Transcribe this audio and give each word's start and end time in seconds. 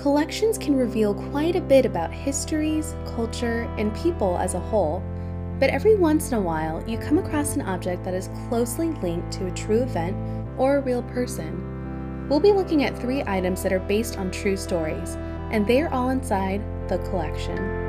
Collections 0.00 0.56
can 0.56 0.74
reveal 0.76 1.12
quite 1.30 1.56
a 1.56 1.60
bit 1.60 1.84
about 1.84 2.10
histories, 2.10 2.94
culture, 3.04 3.70
and 3.76 3.94
people 3.96 4.38
as 4.38 4.54
a 4.54 4.58
whole, 4.58 5.02
but 5.58 5.68
every 5.68 5.94
once 5.94 6.32
in 6.32 6.38
a 6.38 6.40
while 6.40 6.82
you 6.88 6.96
come 6.96 7.18
across 7.18 7.54
an 7.54 7.60
object 7.60 8.02
that 8.04 8.14
is 8.14 8.30
closely 8.48 8.92
linked 9.02 9.30
to 9.30 9.46
a 9.46 9.50
true 9.50 9.82
event 9.82 10.16
or 10.56 10.78
a 10.78 10.80
real 10.80 11.02
person. 11.02 12.26
We'll 12.30 12.40
be 12.40 12.52
looking 12.52 12.82
at 12.82 12.98
three 12.98 13.22
items 13.26 13.62
that 13.62 13.74
are 13.74 13.78
based 13.78 14.16
on 14.16 14.30
true 14.30 14.56
stories, 14.56 15.16
and 15.50 15.66
they 15.66 15.82
are 15.82 15.92
all 15.92 16.08
inside 16.08 16.62
the 16.88 16.96
collection. 17.10 17.79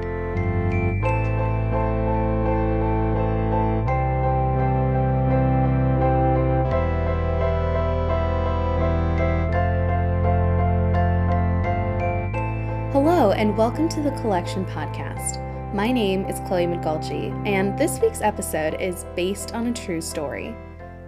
And 13.52 13.58
welcome 13.58 13.90
to 13.90 14.02
the 14.02 14.12
Collection 14.22 14.64
Podcast. 14.68 15.44
My 15.74 15.92
name 15.92 16.24
is 16.24 16.40
Chloe 16.48 16.68
McGulchy, 16.68 17.36
and 17.46 17.78
this 17.78 18.00
week's 18.00 18.22
episode 18.22 18.80
is 18.80 19.06
based 19.14 19.54
on 19.54 19.68
a 19.68 19.74
true 19.74 20.00
story. 20.00 20.56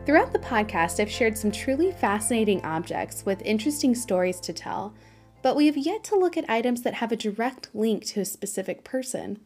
Throughout 0.06 0.34
the 0.34 0.40
podcast, 0.40 1.00
I've 1.00 1.10
shared 1.10 1.38
some 1.38 1.54
truly 1.54 1.94
fascinating 1.94 2.62
objects 2.66 3.26
with 3.26 3.42
interesting 3.44 3.96
stories 3.96 4.42
to 4.42 4.52
tell, 4.52 4.94
but 5.42 5.56
we 5.56 5.68
have 5.68 5.78
yet 5.78 6.04
to 6.06 6.18
look 6.18 6.36
at 6.36 6.50
items 6.50 6.82
that 6.82 6.96
have 6.96 7.14
a 7.14 7.16
direct 7.16 7.70
link 7.74 8.04
to 8.08 8.20
a 8.20 8.26
specific 8.26 8.84
person. 8.84 9.40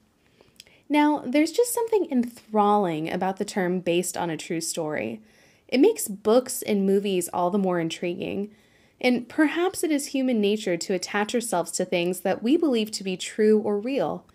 Now, 0.89 1.21
there's 1.23 1.51
just 1.51 1.75
something 1.75 2.07
enthralling 2.09 3.11
about 3.11 3.37
the 3.37 3.45
term 3.45 3.79
based 3.79 4.17
on 4.17 4.31
a 4.31 4.37
true 4.37 4.61
story. 4.61 5.21
It 5.67 5.79
makes 5.79 6.07
books 6.07 6.63
and 6.63 6.83
movies 6.83 7.29
all 7.31 7.51
the 7.51 7.59
more 7.59 7.79
intriguing. 7.79 8.55
And 8.99 9.29
perhaps 9.29 9.83
it 9.83 9.91
is 9.91 10.07
human 10.07 10.41
nature 10.41 10.77
to 10.77 10.93
attach 10.93 11.35
ourselves 11.35 11.71
to 11.71 11.85
things 11.85 12.21
that 12.21 12.41
we 12.41 12.57
believe 12.57 12.91
to 12.91 13.03
be 13.03 13.15
true 13.15 13.59
or 13.59 13.79
real. 13.79 14.25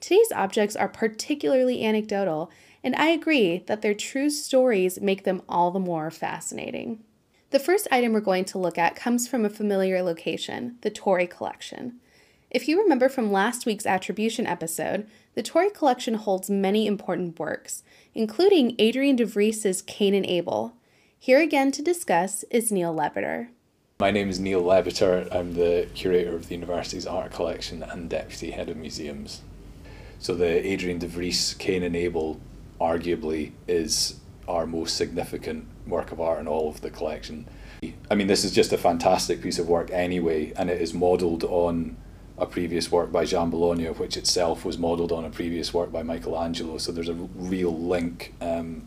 Today's 0.00 0.32
objects 0.34 0.76
are 0.76 0.88
particularly 0.88 1.84
anecdotal, 1.84 2.50
and 2.82 2.94
I 2.96 3.08
agree 3.08 3.64
that 3.66 3.82
their 3.82 3.94
true 3.94 4.30
stories 4.30 5.00
make 5.00 5.24
them 5.24 5.42
all 5.48 5.70
the 5.70 5.80
more 5.80 6.10
fascinating. 6.10 7.02
The 7.50 7.58
first 7.58 7.88
item 7.90 8.12
we're 8.12 8.20
going 8.20 8.44
to 8.46 8.58
look 8.58 8.76
at 8.76 8.94
comes 8.94 9.26
from 9.26 9.44
a 9.44 9.50
familiar 9.50 10.02
location, 10.02 10.76
the 10.82 10.90
Torrie 10.90 11.30
Collection. 11.30 11.98
If 12.50 12.68
you 12.68 12.80
remember 12.80 13.08
from 13.08 13.32
last 13.32 13.66
week's 13.66 13.86
attribution 13.86 14.46
episode, 14.46 15.06
the 15.34 15.42
Torrie 15.42 15.72
Collection 15.72 16.14
holds 16.14 16.50
many 16.50 16.86
important 16.86 17.38
works, 17.38 17.82
including 18.14 18.76
Adrien 18.80 19.16
de 19.16 19.24
Vries' 19.24 19.82
Cain 19.82 20.14
and 20.14 20.26
Abel. 20.26 20.74
Here 21.18 21.40
again 21.40 21.72
to 21.72 21.82
discuss 21.82 22.44
is 22.50 22.72
Neil 22.72 22.94
Lebeter. 22.94 23.48
My 24.00 24.12
name 24.12 24.30
is 24.30 24.38
Neil 24.38 24.62
Lebeter. 24.62 25.26
I'm 25.34 25.54
the 25.54 25.88
curator 25.92 26.36
of 26.36 26.46
the 26.46 26.54
university's 26.54 27.04
art 27.04 27.32
collection 27.32 27.82
and 27.82 28.08
deputy 28.08 28.52
head 28.52 28.68
of 28.68 28.76
museums. 28.76 29.40
So 30.20 30.36
the 30.36 30.72
Adrien 30.72 31.00
de 31.00 31.08
Vries 31.08 31.54
Cain 31.54 31.82
and 31.82 31.96
Abel 31.96 32.40
arguably 32.80 33.50
is 33.66 34.20
our 34.46 34.68
most 34.68 34.96
significant 34.96 35.66
work 35.84 36.12
of 36.12 36.20
art 36.20 36.38
in 36.38 36.46
all 36.46 36.68
of 36.68 36.80
the 36.80 36.90
collection. 36.90 37.48
I 38.08 38.14
mean, 38.14 38.28
this 38.28 38.44
is 38.44 38.52
just 38.52 38.72
a 38.72 38.78
fantastic 38.78 39.42
piece 39.42 39.58
of 39.58 39.68
work 39.68 39.90
anyway, 39.90 40.52
and 40.54 40.70
it 40.70 40.80
is 40.80 40.94
modelled 40.94 41.42
on 41.42 41.96
a 42.38 42.46
previous 42.46 42.92
work 42.92 43.10
by 43.10 43.24
Giambologna, 43.24 43.98
which 43.98 44.16
itself 44.16 44.64
was 44.64 44.78
modelled 44.78 45.10
on 45.10 45.24
a 45.24 45.30
previous 45.30 45.74
work 45.74 45.90
by 45.90 46.04
Michelangelo. 46.04 46.78
So 46.78 46.92
there's 46.92 47.08
a 47.08 47.14
real 47.14 47.76
link 47.76 48.32
um, 48.40 48.86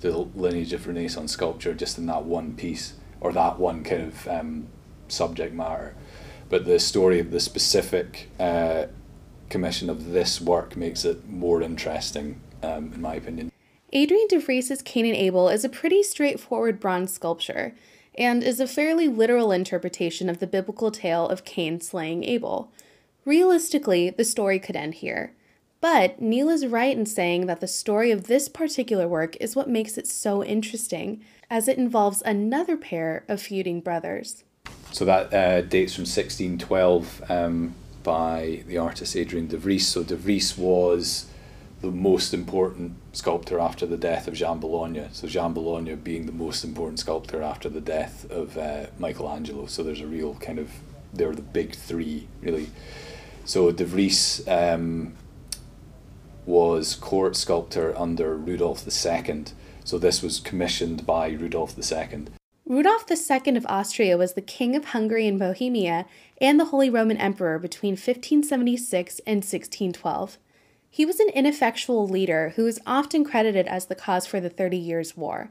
to 0.00 0.10
the 0.10 0.18
lineage 0.18 0.72
of 0.72 0.88
Renaissance 0.88 1.30
sculpture 1.30 1.72
just 1.72 1.98
in 1.98 2.06
that 2.06 2.24
one 2.24 2.56
piece 2.56 2.94
or 3.20 3.32
that 3.32 3.58
one 3.58 3.84
kind 3.84 4.02
of 4.02 4.28
um, 4.28 4.66
subject 5.08 5.54
matter. 5.54 5.94
But 6.48 6.64
the 6.64 6.78
story 6.78 7.20
of 7.20 7.30
the 7.30 7.40
specific 7.40 8.28
uh, 8.38 8.86
commission 9.48 9.90
of 9.90 10.10
this 10.10 10.40
work 10.40 10.76
makes 10.76 11.04
it 11.04 11.28
more 11.28 11.62
interesting, 11.62 12.40
um, 12.62 12.92
in 12.92 13.00
my 13.00 13.14
opinion. 13.14 13.52
Adrien 13.94 14.26
de 14.28 14.38
Vries' 14.38 14.82
Cain 14.82 15.06
and 15.06 15.16
Abel 15.16 15.48
is 15.48 15.64
a 15.64 15.68
pretty 15.68 16.02
straightforward 16.02 16.78
bronze 16.78 17.12
sculpture 17.12 17.74
and 18.16 18.42
is 18.42 18.60
a 18.60 18.66
fairly 18.66 19.08
literal 19.08 19.52
interpretation 19.52 20.28
of 20.28 20.38
the 20.38 20.46
biblical 20.46 20.90
tale 20.90 21.28
of 21.28 21.44
Cain 21.44 21.80
slaying 21.80 22.24
Abel. 22.24 22.72
Realistically, 23.24 24.10
the 24.10 24.24
story 24.24 24.58
could 24.58 24.76
end 24.76 24.94
here. 24.94 25.34
But 25.80 26.20
Neil 26.20 26.50
is 26.50 26.66
right 26.66 26.96
in 26.96 27.06
saying 27.06 27.46
that 27.46 27.60
the 27.60 27.66
story 27.66 28.10
of 28.10 28.26
this 28.26 28.48
particular 28.48 29.08
work 29.08 29.36
is 29.40 29.56
what 29.56 29.68
makes 29.68 29.96
it 29.96 30.06
so 30.06 30.44
interesting, 30.44 31.24
as 31.48 31.68
it 31.68 31.78
involves 31.78 32.20
another 32.22 32.76
pair 32.76 33.24
of 33.28 33.40
feuding 33.40 33.80
brothers. 33.80 34.44
So 34.92 35.04
that 35.06 35.32
uh, 35.32 35.62
dates 35.62 35.94
from 35.94 36.02
1612 36.02 37.30
um, 37.30 37.74
by 38.02 38.62
the 38.66 38.76
artist 38.76 39.16
Adrien 39.16 39.46
de 39.46 39.56
Vries. 39.56 39.86
So 39.86 40.02
de 40.02 40.16
Vries 40.16 40.58
was 40.58 41.26
the 41.80 41.90
most 41.90 42.34
important 42.34 42.92
sculptor 43.12 43.58
after 43.58 43.86
the 43.86 43.96
death 43.96 44.28
of 44.28 44.34
Giambologna. 44.34 45.14
So 45.14 45.26
Giambologna 45.26 46.02
being 46.02 46.26
the 46.26 46.32
most 46.32 46.62
important 46.62 46.98
sculptor 46.98 47.42
after 47.42 47.70
the 47.70 47.80
death 47.80 48.30
of 48.30 48.58
uh, 48.58 48.86
Michelangelo. 48.98 49.64
So 49.66 49.82
there's 49.82 50.02
a 50.02 50.06
real 50.06 50.34
kind 50.34 50.58
of 50.58 50.70
they're 51.12 51.34
the 51.34 51.42
big 51.42 51.74
three 51.74 52.28
really. 52.42 52.68
So 53.46 53.72
de 53.72 53.84
Vries 53.84 54.46
um, 54.46 55.14
was 56.46 56.94
court 56.94 57.36
sculptor 57.36 57.96
under 57.96 58.36
Rudolf 58.36 58.86
II. 58.86 59.44
So 59.84 59.98
this 59.98 60.22
was 60.22 60.40
commissioned 60.40 61.06
by 61.06 61.28
Rudolf 61.28 61.76
II. 61.76 62.26
Rudolf 62.66 63.04
II 63.10 63.56
of 63.56 63.66
Austria 63.66 64.16
was 64.16 64.34
the 64.34 64.40
king 64.40 64.76
of 64.76 64.86
Hungary 64.86 65.26
and 65.26 65.38
Bohemia 65.38 66.06
and 66.40 66.60
the 66.60 66.66
Holy 66.66 66.88
Roman 66.88 67.16
Emperor 67.16 67.58
between 67.58 67.92
1576 67.92 69.18
and 69.26 69.38
1612. 69.38 70.38
He 70.88 71.04
was 71.04 71.20
an 71.20 71.30
ineffectual 71.30 72.08
leader 72.08 72.52
who 72.56 72.66
is 72.66 72.80
often 72.86 73.24
credited 73.24 73.66
as 73.66 73.86
the 73.86 73.94
cause 73.94 74.26
for 74.26 74.40
the 74.40 74.50
Thirty 74.50 74.76
Years' 74.76 75.16
War. 75.16 75.50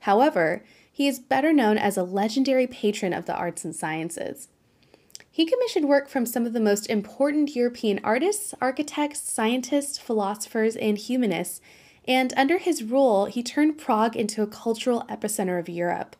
However, 0.00 0.64
he 0.90 1.08
is 1.08 1.18
better 1.18 1.52
known 1.52 1.76
as 1.76 1.96
a 1.96 2.02
legendary 2.02 2.66
patron 2.66 3.12
of 3.12 3.26
the 3.26 3.34
arts 3.34 3.64
and 3.64 3.74
sciences. 3.74 4.48
He 5.36 5.44
commissioned 5.44 5.86
work 5.86 6.08
from 6.08 6.24
some 6.24 6.46
of 6.46 6.54
the 6.54 6.60
most 6.60 6.86
important 6.86 7.54
European 7.54 8.00
artists, 8.02 8.54
architects, 8.58 9.20
scientists, 9.20 9.98
philosophers, 9.98 10.76
and 10.76 10.96
humanists, 10.96 11.60
and 12.08 12.32
under 12.38 12.56
his 12.56 12.82
rule, 12.82 13.26
he 13.26 13.42
turned 13.42 13.76
Prague 13.76 14.16
into 14.16 14.40
a 14.40 14.46
cultural 14.46 15.04
epicenter 15.10 15.60
of 15.60 15.68
Europe. 15.68 16.16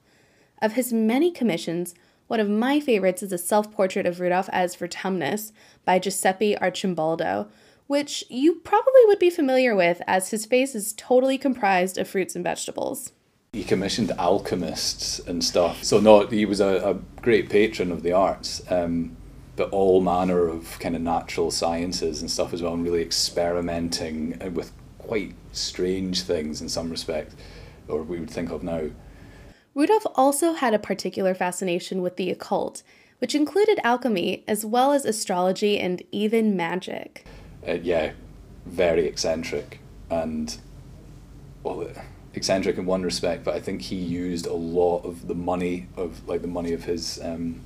Of 0.60 0.74
his 0.74 0.92
many 0.92 1.30
commissions, 1.30 1.94
one 2.26 2.40
of 2.40 2.50
my 2.50 2.78
favorites 2.78 3.22
is 3.22 3.32
a 3.32 3.38
self 3.38 3.72
portrait 3.72 4.04
of 4.04 4.20
Rudolf 4.20 4.50
as 4.52 4.76
Vertumnus 4.76 5.50
by 5.86 5.98
Giuseppe 5.98 6.54
Arcimboldo, 6.54 7.48
which 7.86 8.22
you 8.28 8.56
probably 8.56 9.06
would 9.06 9.18
be 9.18 9.30
familiar 9.30 9.74
with 9.74 10.02
as 10.06 10.28
his 10.28 10.44
face 10.44 10.74
is 10.74 10.92
totally 10.92 11.38
comprised 11.38 11.96
of 11.96 12.06
fruits 12.06 12.34
and 12.34 12.44
vegetables 12.44 13.12
he 13.56 13.64
commissioned 13.64 14.12
alchemists 14.18 15.18
and 15.20 15.42
stuff. 15.42 15.82
So 15.82 15.98
not 15.98 16.30
he 16.30 16.44
was 16.44 16.60
a, 16.60 16.90
a 16.90 16.94
great 17.22 17.48
patron 17.48 17.90
of 17.90 18.02
the 18.02 18.12
arts, 18.12 18.62
um, 18.70 19.16
but 19.56 19.70
all 19.70 20.02
manner 20.02 20.46
of 20.46 20.78
kind 20.78 20.94
of 20.94 21.00
natural 21.00 21.50
sciences 21.50 22.20
and 22.20 22.30
stuff 22.30 22.52
as 22.52 22.62
well, 22.62 22.74
and 22.74 22.84
really 22.84 23.00
experimenting 23.00 24.38
with 24.52 24.72
quite 24.98 25.34
strange 25.52 26.20
things 26.22 26.60
in 26.60 26.68
some 26.68 26.90
respect, 26.90 27.34
or 27.88 28.02
we 28.02 28.20
would 28.20 28.28
think 28.28 28.50
of 28.50 28.62
now. 28.62 28.90
Rudolf 29.74 30.06
also 30.14 30.52
had 30.52 30.74
a 30.74 30.78
particular 30.78 31.34
fascination 31.34 32.02
with 32.02 32.16
the 32.16 32.30
occult, 32.30 32.82
which 33.20 33.34
included 33.34 33.80
alchemy 33.82 34.44
as 34.46 34.66
well 34.66 34.92
as 34.92 35.06
astrology 35.06 35.78
and 35.78 36.02
even 36.12 36.56
magic. 36.56 37.24
Uh, 37.66 37.72
yeah, 37.72 38.12
very 38.66 39.06
eccentric 39.06 39.80
and 40.10 40.58
well 41.62 41.88
eccentric 42.36 42.78
in 42.78 42.86
one 42.86 43.02
respect, 43.02 43.44
but 43.44 43.54
I 43.54 43.60
think 43.60 43.82
he 43.82 43.96
used 43.96 44.46
a 44.46 44.52
lot 44.52 45.04
of 45.04 45.26
the 45.26 45.34
money 45.34 45.88
of 45.96 46.26
like 46.28 46.42
the 46.42 46.48
money 46.48 46.72
of 46.72 46.84
his 46.84 47.20
um, 47.22 47.62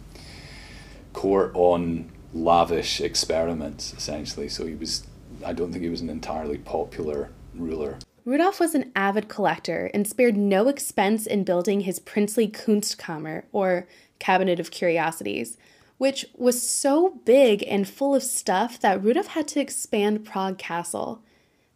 court 1.13 1.51
on 1.55 2.11
lavish 2.33 3.01
experiments, 3.01 3.93
essentially. 3.93 4.49
So 4.49 4.67
he 4.67 4.75
was, 4.75 5.07
I 5.45 5.53
don't 5.53 5.73
think 5.73 5.83
he 5.83 5.91
was 5.91 6.01
an 6.01 6.11
entirely 6.11 6.59
popular 6.59 7.31
ruler. 7.55 7.99
Rudolf 8.25 8.61
was 8.61 8.75
an 8.75 8.93
avid 8.95 9.29
collector 9.29 9.91
and 9.93 10.07
spared 10.07 10.37
no 10.37 10.69
expense 10.69 11.27
in 11.27 11.43
building 11.43 11.81
his 11.81 11.99
princely 11.99 12.47
Kunstkammer, 12.47 13.45
or 13.51 13.89
Cabinet 14.19 14.61
of 14.61 14.71
Curiosities, 14.71 15.57
which 15.99 16.27
was 16.37 16.63
so 16.63 17.21
big 17.25 17.65
and 17.67 17.89
full 17.89 18.15
of 18.15 18.23
stuff 18.23 18.79
that 18.81 19.03
Rudolf 19.03 19.29
had 19.29 19.49
to 19.49 19.61
expand 19.61 20.25
Prague 20.25 20.59
Castle. 20.59 21.23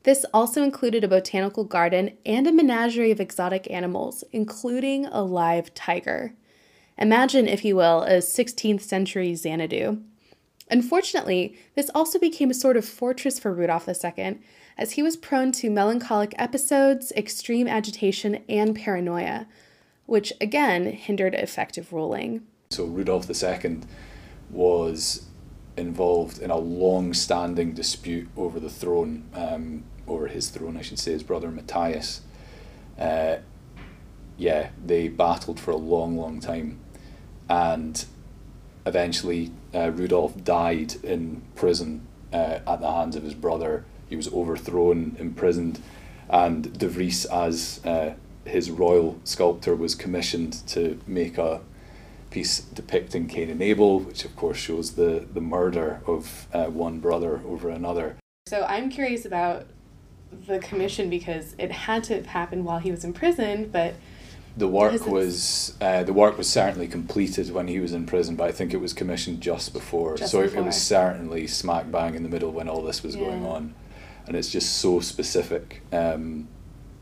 This 0.04 0.24
also 0.34 0.62
included 0.62 1.02
a 1.02 1.08
botanical 1.08 1.64
garden 1.64 2.12
and 2.24 2.46
a 2.46 2.52
menagerie 2.52 3.10
of 3.10 3.20
exotic 3.20 3.70
animals, 3.70 4.22
including 4.32 5.06
a 5.06 5.22
live 5.22 5.72
tiger. 5.74 6.34
Imagine, 6.98 7.48
if 7.48 7.64
you 7.64 7.74
will, 7.74 8.02
a 8.02 8.18
16th 8.18 8.82
century 8.82 9.34
Xanadu. 9.34 10.02
Unfortunately, 10.70 11.56
this 11.74 11.90
also 11.94 12.18
became 12.18 12.50
a 12.50 12.54
sort 12.54 12.76
of 12.76 12.84
fortress 12.84 13.38
for 13.38 13.52
Rudolf 13.52 13.88
II, 13.88 14.38
as 14.76 14.92
he 14.92 15.02
was 15.02 15.16
prone 15.16 15.52
to 15.52 15.70
melancholic 15.70 16.34
episodes, 16.38 17.12
extreme 17.16 17.66
agitation, 17.66 18.44
and 18.48 18.76
paranoia, 18.76 19.46
which 20.06 20.32
again 20.40 20.92
hindered 20.92 21.34
effective 21.34 21.92
ruling. 21.92 22.42
So, 22.70 22.84
Rudolf 22.84 23.28
II 23.30 23.80
was 24.50 25.26
involved 25.76 26.38
in 26.38 26.50
a 26.50 26.56
long-standing 26.56 27.72
dispute 27.72 28.28
over 28.36 28.60
the 28.60 28.70
throne, 28.70 29.24
um, 29.34 29.84
over 30.06 30.28
his 30.28 30.50
throne, 30.50 30.76
I 30.76 30.82
should 30.82 30.98
say, 30.98 31.12
his 31.12 31.22
brother 31.22 31.50
Matthias. 31.50 32.20
Uh, 32.98 33.36
yeah, 34.36 34.70
they 34.84 35.08
battled 35.08 35.60
for 35.60 35.70
a 35.70 35.76
long, 35.76 36.16
long 36.16 36.40
time, 36.40 36.78
and 37.48 38.04
eventually 38.86 39.52
uh, 39.74 39.90
Rudolf 39.90 40.42
died 40.44 40.96
in 41.04 41.42
prison 41.54 42.06
uh, 42.32 42.58
at 42.66 42.80
the 42.80 42.90
hands 42.90 43.16
of 43.16 43.22
his 43.22 43.34
brother. 43.34 43.84
He 44.08 44.16
was 44.16 44.32
overthrown, 44.32 45.16
imprisoned, 45.18 45.80
and 46.28 46.76
De 46.78 46.88
Vries, 46.88 47.24
as 47.26 47.80
uh, 47.84 48.14
his 48.44 48.70
royal 48.70 49.18
sculptor, 49.24 49.74
was 49.74 49.94
commissioned 49.94 50.52
to 50.68 51.00
make 51.06 51.38
a 51.38 51.60
piece 52.30 52.60
depicting 52.60 53.28
Cain 53.28 53.48
and 53.48 53.62
Abel, 53.62 54.00
which 54.00 54.24
of 54.24 54.34
course 54.34 54.58
shows 54.58 54.96
the, 54.96 55.24
the 55.32 55.40
murder 55.40 56.00
of 56.06 56.48
uh, 56.52 56.66
one 56.66 56.98
brother 56.98 57.40
over 57.46 57.70
another. 57.70 58.16
So 58.46 58.64
I'm 58.64 58.90
curious 58.90 59.24
about 59.24 59.66
the 60.46 60.58
commission 60.58 61.10
because 61.10 61.54
it 61.58 61.70
had 61.70 62.04
to 62.04 62.14
have 62.14 62.26
happened 62.26 62.64
while 62.64 62.78
he 62.78 62.90
was 62.90 63.04
in 63.04 63.12
prison, 63.12 63.68
but 63.72 63.94
the 64.56 64.68
work 64.68 65.06
was 65.06 65.76
uh, 65.80 66.04
the 66.04 66.12
work 66.12 66.38
was 66.38 66.48
certainly 66.48 66.86
completed 66.86 67.50
when 67.50 67.66
he 67.66 67.80
was 67.80 67.92
in 67.92 68.06
prison, 68.06 68.36
but 68.36 68.48
I 68.48 68.52
think 68.52 68.72
it 68.72 68.76
was 68.76 68.92
commissioned 68.92 69.40
just 69.40 69.72
before. 69.72 70.16
Just 70.16 70.30
so 70.30 70.42
before. 70.42 70.60
It, 70.60 70.66
was 70.66 70.80
certainly 70.80 71.46
smack 71.46 71.90
bang 71.90 72.14
in 72.14 72.22
the 72.22 72.28
middle 72.28 72.52
when 72.52 72.68
all 72.68 72.82
this 72.82 73.02
was 73.02 73.16
going 73.16 73.44
on, 73.44 73.74
and 74.26 74.36
it's 74.36 74.50
just 74.50 74.78
so 74.78 75.00
specific 75.00 75.82
um, 75.92 76.46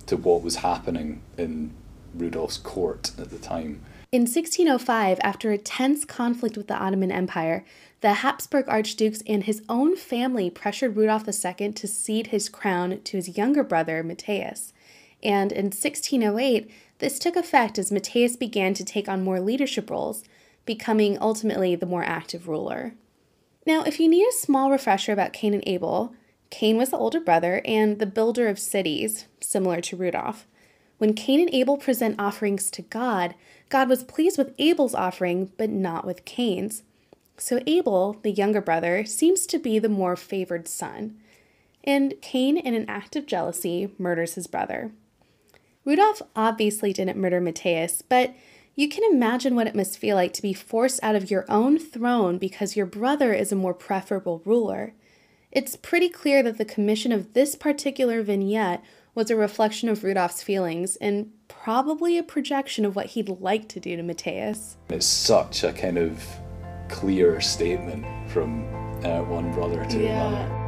to 0.07 0.17
what 0.17 0.43
was 0.43 0.57
happening 0.57 1.21
in 1.37 1.73
Rudolph's 2.15 2.57
court 2.57 3.13
at 3.19 3.31
the 3.31 3.39
time. 3.39 3.83
In 4.13 4.27
1605, 4.27 5.21
after 5.23 5.53
a 5.53 5.57
tense 5.57 6.05
conflict 6.05 6.55
with 6.55 6.67
the 6.69 6.77
Ottoman 6.77 7.11
Empire, 7.11 7.65
the 8.03 8.13
Habsburg 8.13 8.69
archdukes 8.69 9.23
and 9.27 9.45
his 9.45 9.63
own 9.71 9.97
family 9.97 10.51
pressured 10.51 10.97
Rudolf 10.97 11.27
II 11.27 11.73
to 11.73 11.89
cede 11.89 12.27
his 12.27 12.51
crown 12.51 13.01
to 13.05 13.17
his 13.17 13.39
younger 13.39 13.65
brother, 13.65 14.03
Matthias. 14.03 14.75
And 15.23 15.51
in 15.51 15.67
1608, 15.67 16.71
this 16.99 17.19
took 17.19 17.37
effect 17.37 17.79
as 17.79 17.91
Matthias 17.91 18.37
began 18.37 18.75
to 18.75 18.85
take 18.85 19.09
on 19.09 19.25
more 19.25 19.41
leadership 19.41 19.89
roles, 19.89 20.25
becoming 20.67 21.17
ultimately 21.19 21.75
the 21.75 21.87
more 21.87 22.05
active 22.05 22.49
ruler. 22.49 22.93
Now, 23.67 23.83
if 23.83 23.99
you 23.99 24.11
need 24.11 24.29
a 24.29 24.33
small 24.33 24.71
refresher 24.71 25.13
about 25.13 25.33
Cain 25.33 25.55
and 25.55 25.65
Abel, 25.67 26.13
Cain 26.51 26.77
was 26.77 26.91
the 26.91 26.99
older 26.99 27.21
brother 27.21 27.63
and 27.65 27.99
the 27.99 28.05
builder 28.05 28.49
of 28.49 28.59
cities, 28.59 29.25
similar 29.41 29.81
to 29.81 29.97
Rudolph. 29.97 30.47
When 31.03 31.15
Cain 31.15 31.41
and 31.41 31.51
Abel 31.53 31.79
present 31.79 32.15
offerings 32.21 32.71
to 32.71 32.81
God, 32.81 33.35
God 33.71 33.89
was 33.89 34.05
pleased 34.05 34.39
with 34.39 34.55
Abel's 34.57 34.95
offering, 34.95 35.51
but 35.57 35.69
not 35.69 36.07
with 36.07 36.25
Cain's. 36.25 36.85
So 37.37 37.59
Abel, 37.67 38.21
the 38.23 38.31
younger 38.31 38.61
brother, 38.61 39.05
seems 39.05 39.45
to 39.47 39.59
be 39.59 39.81
the 39.81 39.89
more 39.89 40.15
favored 40.15 40.69
son. 40.69 41.17
And 41.83 42.15
Cain, 42.23 42.57
in 42.57 42.75
an 42.75 42.89
act 42.89 43.17
of 43.17 43.27
jealousy, 43.27 43.91
murders 43.99 44.35
his 44.35 44.47
brother. 44.47 44.93
Rudolph 45.85 46.23
obviously 46.37 46.93
didn't 46.93 47.19
murder 47.19 47.41
Matthias, 47.41 48.01
but 48.03 48.33
you 48.77 48.89
can 48.89 49.03
imagine 49.13 49.57
what 49.57 49.67
it 49.67 49.75
must 49.75 49.99
feel 49.99 50.15
like 50.15 50.33
to 50.35 50.43
be 50.43 50.53
forced 50.53 51.03
out 51.03 51.17
of 51.17 51.33
your 51.33 51.47
own 51.49 51.81
throne 51.81 52.39
because 52.39 52.77
your 52.77 52.87
brother 52.87 53.33
is 53.33 53.51
a 53.51 53.57
more 53.57 53.75
preferable 53.75 54.41
ruler. 54.45 54.93
It's 55.51 55.75
pretty 55.75 56.09
clear 56.09 56.45
that 56.45 56.59
the 56.59 56.65
commission 56.65 57.11
of 57.11 57.33
this 57.35 57.57
particular 57.57 58.23
vignette 58.23 58.85
was 59.15 59.31
a 59.31 59.37
reflection 59.37 59.89
of 59.89 60.03
Rudolph's 60.05 60.43
feelings 60.43 60.97
and 60.97 61.31
probably 61.49 62.17
a 62.17 62.23
projection 62.23 62.85
of 62.85 62.97
what 62.97 63.07
he'd 63.07 63.29
like 63.29 63.69
to 63.69 63.81
do 63.81 63.97
to 63.97 64.03
Matthias. 64.03 64.77
It's 64.89 65.07
such 65.07 65.65
a 65.65 65.73
kind 65.73 65.99
of 65.99 66.25
clear 66.89 67.41
statement 67.41 68.07
from 68.31 68.65
uh, 69.05 69.23
one 69.23 69.53
brother 69.53 69.85
to 69.85 70.07
another. 70.07 70.59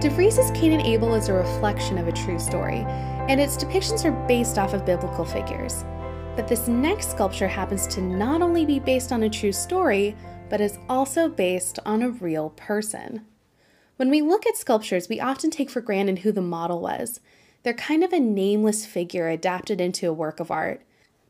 De 0.00 0.10
Vries's 0.10 0.50
Cain 0.52 0.72
and 0.72 0.82
Abel 0.82 1.14
is 1.14 1.28
a 1.28 1.32
reflection 1.32 1.98
of 1.98 2.06
a 2.06 2.12
true 2.12 2.38
story, 2.38 2.84
and 3.28 3.40
its 3.40 3.56
depictions 3.56 4.04
are 4.04 4.12
based 4.26 4.58
off 4.58 4.72
of 4.72 4.84
biblical 4.84 5.24
figures. 5.24 5.84
But 6.36 6.48
this 6.48 6.68
next 6.68 7.12
sculpture 7.12 7.48
happens 7.48 7.86
to 7.86 8.02
not 8.02 8.42
only 8.42 8.66
be 8.66 8.78
based 8.78 9.10
on 9.10 9.22
a 9.22 9.30
true 9.30 9.52
story, 9.52 10.14
but 10.50 10.60
is 10.60 10.78
also 10.86 11.30
based 11.30 11.78
on 11.86 12.02
a 12.02 12.10
real 12.10 12.50
person. 12.50 13.24
When 13.96 14.10
we 14.10 14.20
look 14.20 14.46
at 14.46 14.58
sculptures, 14.58 15.08
we 15.08 15.18
often 15.18 15.50
take 15.50 15.70
for 15.70 15.80
granted 15.80 16.18
who 16.18 16.32
the 16.32 16.42
model 16.42 16.82
was. 16.82 17.20
They're 17.62 17.72
kind 17.72 18.04
of 18.04 18.12
a 18.12 18.20
nameless 18.20 18.84
figure 18.84 19.30
adapted 19.30 19.80
into 19.80 20.10
a 20.10 20.12
work 20.12 20.38
of 20.38 20.50
art. 20.50 20.82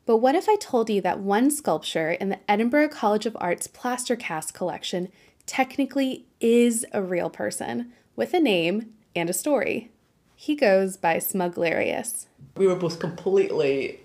But 0.05 0.17
what 0.17 0.35
if 0.35 0.49
I 0.49 0.57
told 0.57 0.89
you 0.89 0.99
that 1.01 1.21
one 1.21 1.51
sculpture 1.51 2.11
in 2.11 2.27
the 2.27 2.39
Edinburgh 2.51 2.89
College 2.89 3.25
of 3.25 3.37
Art's 3.39 3.67
plaster 3.67 4.17
cast 4.17 4.53
collection 4.53 5.07
technically 5.45 6.25
is 6.41 6.85
a 6.91 7.01
real 7.01 7.29
person 7.29 7.93
with 8.17 8.33
a 8.33 8.41
name 8.41 8.93
and 9.15 9.29
a 9.29 9.33
story? 9.33 9.89
He 10.35 10.53
goes 10.53 10.97
by 10.97 11.17
Smugglerius. 11.17 12.25
We 12.57 12.67
were 12.67 12.75
both 12.75 12.99
completely 12.99 14.01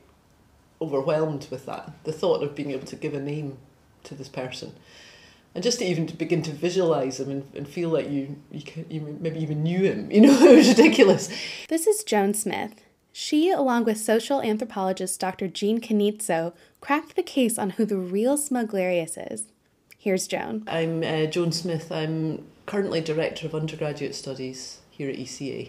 overwhelmed 0.83 1.47
with 1.51 1.67
that. 1.67 1.93
The 2.05 2.13
thought 2.13 2.43
of 2.43 2.55
being 2.55 2.71
able 2.73 2.87
to 2.87 2.97
give 2.97 3.15
a 3.15 3.21
name 3.21 3.59
to 4.05 4.15
this 4.15 4.29
person. 4.29 4.75
And 5.55 5.63
just 5.63 5.79
to 5.81 5.85
even 5.85 6.07
to 6.07 6.17
begin 6.17 6.43
to 6.43 6.51
visualize 6.51 7.21
him 7.21 7.31
and, 7.31 7.45
and 7.55 7.69
feel 7.69 7.91
like 7.91 8.11
you, 8.11 8.37
you, 8.51 8.63
ca- 8.63 8.85
you 8.89 9.19
maybe 9.21 9.41
even 9.41 9.63
knew 9.63 9.81
him, 9.81 10.11
you 10.13 10.21
know, 10.23 10.33
it 10.33 10.57
was 10.57 10.69
ridiculous. 10.69 11.29
This 11.69 11.87
is 11.87 12.03
Joan 12.05 12.35
Smith. 12.35 12.83
She, 13.13 13.51
along 13.51 13.85
with 13.85 13.99
social 13.99 14.41
anthropologist 14.41 15.21
Dr. 15.21 15.47
Jean 15.47 15.81
Cannizzo, 15.81 16.55
cracked 16.81 17.15
the 17.15 17.23
case 17.23 17.59
on 17.59 17.71
who 17.71 17.85
the 17.85 17.99
real 17.99 18.39
Smugglerius 18.39 19.19
is. 19.31 19.45
Here's 19.99 20.27
Joan. 20.27 20.65
I'm 20.67 21.03
uh, 21.05 21.27
Joan 21.27 21.53
Smith. 21.53 21.93
I'm 21.93 22.45
currently 22.65 23.03
Director 23.03 23.47
of 23.47 23.55
Undergraduate 23.55 24.15
Studies 24.15 24.81
here 24.91 25.11
at 25.11 25.17
ECA. 25.17 25.69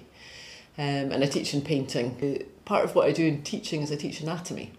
Um, 0.77 1.11
and 1.11 1.23
I 1.23 1.27
teach 1.27 1.53
in 1.53 1.61
painting. 1.61 2.39
Uh, 2.41 2.43
Part 2.65 2.85
of 2.85 2.95
what 2.95 3.07
I 3.07 3.11
do 3.11 3.25
in 3.25 3.41
teaching 3.43 3.81
is 3.81 3.91
I 3.91 3.97
teach 3.97 4.21
anatomy. 4.21 4.71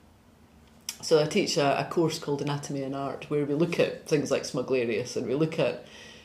So 1.04 1.20
I 1.20 1.26
teach 1.26 1.58
a, 1.58 1.78
a 1.78 1.84
course 1.84 2.18
called 2.18 2.40
Anatomy 2.40 2.82
and 2.82 2.96
Art 2.96 3.28
where 3.28 3.44
we 3.44 3.52
look 3.52 3.78
at 3.78 4.08
things 4.08 4.30
like 4.30 4.44
Smugglerius 4.44 5.18
and 5.18 5.26
we 5.26 5.34
look 5.34 5.58
at, 5.58 5.84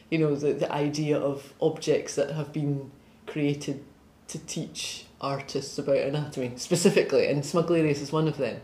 you 0.10 0.18
know, 0.18 0.36
the, 0.36 0.54
the 0.54 0.72
idea 0.72 1.20
of 1.20 1.54
objects 1.60 2.16
that 2.16 2.32
have 2.32 2.54
been 2.54 2.90
created 3.28 3.84
to 4.30 4.40
teach 4.40 5.06
artists 5.20 5.78
about 5.78 5.98
anatomy 5.98 6.54
specifically, 6.56 7.28
and 7.28 7.44
Smugglerius 7.44 8.02
is 8.02 8.14
one 8.14 8.30
of 8.30 8.38
them. 8.38 8.62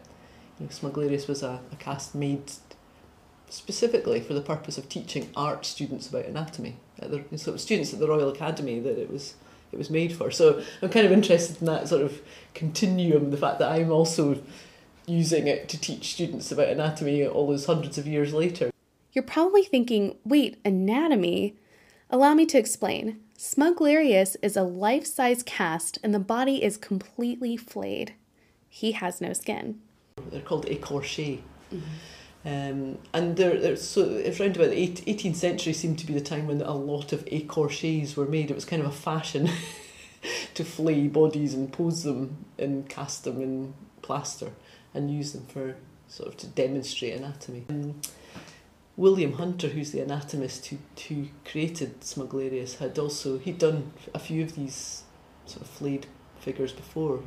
You 0.57 0.69
know, 0.69 0.99
was 1.27 1.43
a, 1.43 1.59
a 1.73 1.75
cast 1.75 2.15
made 2.15 2.49
specifically 3.49 4.21
for 4.21 4.33
the 4.33 4.41
purpose 4.41 4.77
of 4.77 4.87
teaching 4.87 5.29
art 5.35 5.65
students 5.65 6.07
about 6.07 6.23
anatomy. 6.23 6.77
At 6.97 7.11
the, 7.11 7.37
so 7.37 7.57
students 7.57 7.93
at 7.93 7.99
the 7.99 8.07
Royal 8.07 8.29
Academy 8.29 8.79
that 8.79 8.97
it 8.97 9.11
was 9.11 9.35
it 9.73 9.77
was 9.77 9.89
made 9.89 10.13
for. 10.13 10.31
So 10.31 10.63
I'm 10.81 10.89
kind 10.89 11.05
of 11.05 11.11
interested 11.11 11.59
in 11.59 11.65
that 11.65 11.89
sort 11.89 12.03
of 12.03 12.21
continuum, 12.53 13.31
the 13.31 13.37
fact 13.37 13.59
that 13.59 13.69
I'm 13.69 13.91
also 13.91 14.41
using 15.07 15.47
it 15.47 15.69
to 15.69 15.79
teach 15.79 16.13
students 16.13 16.51
about 16.51 16.69
anatomy 16.69 17.25
all 17.25 17.47
those 17.47 17.65
hundreds 17.65 17.97
of 17.97 18.07
years 18.07 18.33
later. 18.33 18.71
You're 19.13 19.23
probably 19.23 19.63
thinking, 19.63 20.17
wait, 20.25 20.59
anatomy? 20.65 21.55
Allow 22.09 22.33
me 22.33 22.45
to 22.47 22.57
explain. 22.57 23.19
Smugglerius 23.37 24.35
is 24.41 24.55
a 24.55 24.63
life 24.63 25.05
size 25.05 25.43
cast 25.43 25.97
and 26.03 26.13
the 26.13 26.19
body 26.19 26.63
is 26.63 26.77
completely 26.77 27.57
flayed. 27.57 28.13
He 28.69 28.93
has 28.93 29.21
no 29.21 29.33
skin. 29.33 29.79
They're 30.31 30.41
called 30.41 30.65
écorchés. 30.65 31.39
Um, 32.45 32.97
and 33.13 33.35
they're, 33.35 33.59
they're, 33.59 33.75
so 33.75 34.03
it's 34.03 34.39
around 34.39 34.55
about 34.55 34.69
the 34.69 34.87
18th 34.87 35.35
century 35.35 35.73
seemed 35.73 35.97
to 35.99 36.05
be 36.05 36.13
the 36.13 36.21
time 36.21 36.47
when 36.47 36.61
a 36.61 36.75
lot 36.75 37.11
of 37.11 37.25
écorchés 37.25 38.15
were 38.15 38.25
made. 38.25 38.51
It 38.51 38.55
was 38.55 38.65
kind 38.65 38.81
of 38.81 38.87
a 38.89 38.95
fashion 38.95 39.49
to 40.53 40.63
flay 40.63 41.07
bodies 41.07 41.53
and 41.53 41.71
pose 41.71 42.03
them 42.03 42.45
and 42.59 42.87
cast 42.87 43.23
them 43.23 43.41
in 43.41 43.73
plaster 44.01 44.51
and 44.95 45.11
use 45.11 45.33
them 45.33 45.45
for 45.45 45.75
sort 46.07 46.29
of 46.29 46.37
to 46.37 46.47
demonstrate 46.47 47.13
anatomy. 47.13 47.65
Um, 47.69 48.01
William 48.97 49.33
Hunter, 49.33 49.67
who's 49.67 49.91
the 49.91 49.99
anatomist 49.99 50.67
who, 50.67 50.77
who 51.09 51.27
created 51.43 52.01
Smugglerius, 52.01 52.77
had 52.77 52.97
also 52.97 53.37
he'd 53.37 53.57
done 53.57 53.91
a 54.13 54.19
few 54.19 54.41
of 54.43 54.55
these 54.55 55.03
sort 55.45 55.61
of 55.61 55.67
flayed 55.67 56.07
figures 56.39 56.71
before. 56.71 57.21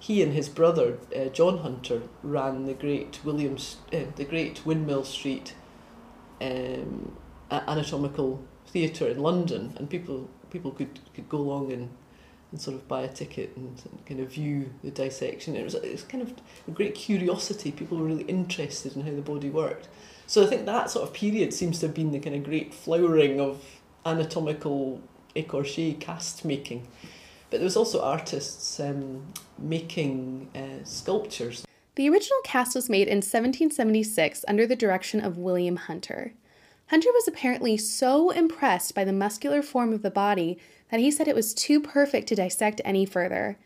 He 0.00 0.22
and 0.22 0.32
his 0.32 0.48
brother 0.48 0.98
uh, 1.14 1.26
John 1.26 1.58
Hunter 1.58 2.02
ran 2.22 2.64
the 2.64 2.74
great 2.74 3.20
Williams, 3.24 3.76
uh, 3.92 4.00
the 4.16 4.24
great 4.24 4.66
Windmill 4.66 5.04
Street 5.04 5.54
um, 6.40 7.16
anatomical 7.50 8.42
theatre 8.66 9.08
in 9.08 9.20
London, 9.20 9.74
and 9.76 9.88
people 9.88 10.28
people 10.50 10.72
could, 10.72 10.98
could 11.14 11.28
go 11.28 11.38
along 11.38 11.72
and, 11.72 11.90
and 12.50 12.60
sort 12.60 12.76
of 12.76 12.88
buy 12.88 13.02
a 13.02 13.08
ticket 13.08 13.56
and, 13.56 13.80
and 13.90 14.06
kind 14.06 14.20
of 14.20 14.32
view 14.32 14.70
the 14.82 14.90
dissection. 14.90 15.56
It 15.56 15.64
was 15.64 15.74
it 15.74 15.92
was 15.92 16.02
kind 16.02 16.22
of 16.22 16.34
a 16.66 16.70
great 16.70 16.94
curiosity. 16.94 17.70
People 17.72 17.98
were 17.98 18.06
really 18.06 18.24
interested 18.24 18.96
in 18.96 19.02
how 19.02 19.12
the 19.12 19.22
body 19.22 19.50
worked. 19.50 19.88
So 20.26 20.44
I 20.44 20.46
think 20.46 20.66
that 20.66 20.90
sort 20.90 21.08
of 21.08 21.14
period 21.14 21.52
seems 21.52 21.80
to 21.80 21.86
have 21.86 21.94
been 21.94 22.12
the 22.12 22.20
kind 22.20 22.36
of 22.36 22.44
great 22.44 22.72
flowering 22.72 23.40
of 23.40 23.64
anatomical 24.06 25.00
écorché 25.34 25.98
cast 25.98 26.44
making. 26.44 26.86
But 27.50 27.58
there 27.58 27.64
was 27.64 27.76
also 27.76 28.00
artists 28.00 28.78
um, 28.78 29.32
making 29.58 30.48
uh, 30.54 30.84
sculptures. 30.84 31.66
The 31.96 32.08
original 32.08 32.38
cast 32.44 32.76
was 32.76 32.88
made 32.88 33.08
in 33.08 33.16
1776 33.16 34.44
under 34.46 34.66
the 34.66 34.76
direction 34.76 35.20
of 35.20 35.36
William 35.36 35.76
Hunter. 35.76 36.32
Hunter 36.86 37.10
was 37.12 37.28
apparently 37.28 37.76
so 37.76 38.30
impressed 38.30 38.94
by 38.94 39.04
the 39.04 39.12
muscular 39.12 39.62
form 39.62 39.92
of 39.92 40.02
the 40.02 40.10
body 40.10 40.58
that 40.90 41.00
he 41.00 41.10
said 41.10 41.28
it 41.28 41.34
was 41.34 41.54
too 41.54 41.80
perfect 41.80 42.28
to 42.28 42.34
dissect 42.34 42.80
any 42.84 43.04
further. 43.04 43.58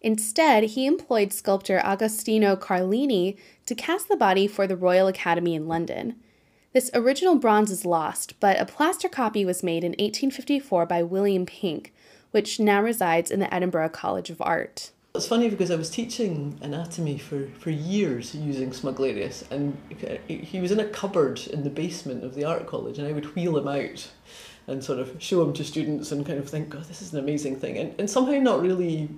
Instead, 0.00 0.64
he 0.64 0.86
employed 0.86 1.32
sculptor 1.32 1.78
Agostino 1.78 2.56
Carlini 2.56 3.38
to 3.66 3.74
cast 3.74 4.08
the 4.08 4.16
body 4.16 4.48
for 4.48 4.66
the 4.66 4.76
Royal 4.76 5.06
Academy 5.06 5.54
in 5.54 5.68
London. 5.68 6.16
This 6.72 6.90
original 6.94 7.36
bronze 7.36 7.70
is 7.70 7.84
lost, 7.84 8.40
but 8.40 8.58
a 8.58 8.64
plaster 8.64 9.08
copy 9.08 9.44
was 9.44 9.62
made 9.62 9.84
in 9.84 9.90
1854 9.90 10.86
by 10.86 11.02
William 11.02 11.46
Pink, 11.46 11.92
which 12.32 12.58
now 12.58 12.82
resides 12.82 13.30
in 13.30 13.40
the 13.40 13.54
Edinburgh 13.54 13.90
College 13.90 14.30
of 14.30 14.40
Art. 14.40 14.90
It's 15.14 15.26
funny 15.26 15.50
because 15.50 15.70
I 15.70 15.76
was 15.76 15.90
teaching 15.90 16.58
anatomy 16.62 17.18
for, 17.18 17.46
for 17.58 17.68
years 17.68 18.34
using 18.34 18.70
Smugglerius, 18.70 19.44
and 19.50 19.76
he 20.26 20.60
was 20.60 20.72
in 20.72 20.80
a 20.80 20.86
cupboard 20.86 21.46
in 21.48 21.62
the 21.62 21.70
basement 21.70 22.24
of 22.24 22.34
the 22.34 22.44
art 22.44 22.66
college, 22.66 22.98
and 22.98 23.06
I 23.06 23.12
would 23.12 23.36
wheel 23.36 23.58
him 23.58 23.68
out 23.68 24.08
and 24.66 24.82
sort 24.82 24.98
of 24.98 25.16
show 25.18 25.44
them 25.44 25.52
to 25.54 25.64
students 25.64 26.12
and 26.12 26.24
kind 26.24 26.38
of 26.38 26.48
think, 26.48 26.74
oh, 26.74 26.80
this 26.80 27.02
is 27.02 27.12
an 27.12 27.18
amazing 27.18 27.56
thing, 27.56 27.78
and, 27.78 27.94
and 27.98 28.08
somehow 28.08 28.38
not 28.38 28.60
really, 28.60 29.08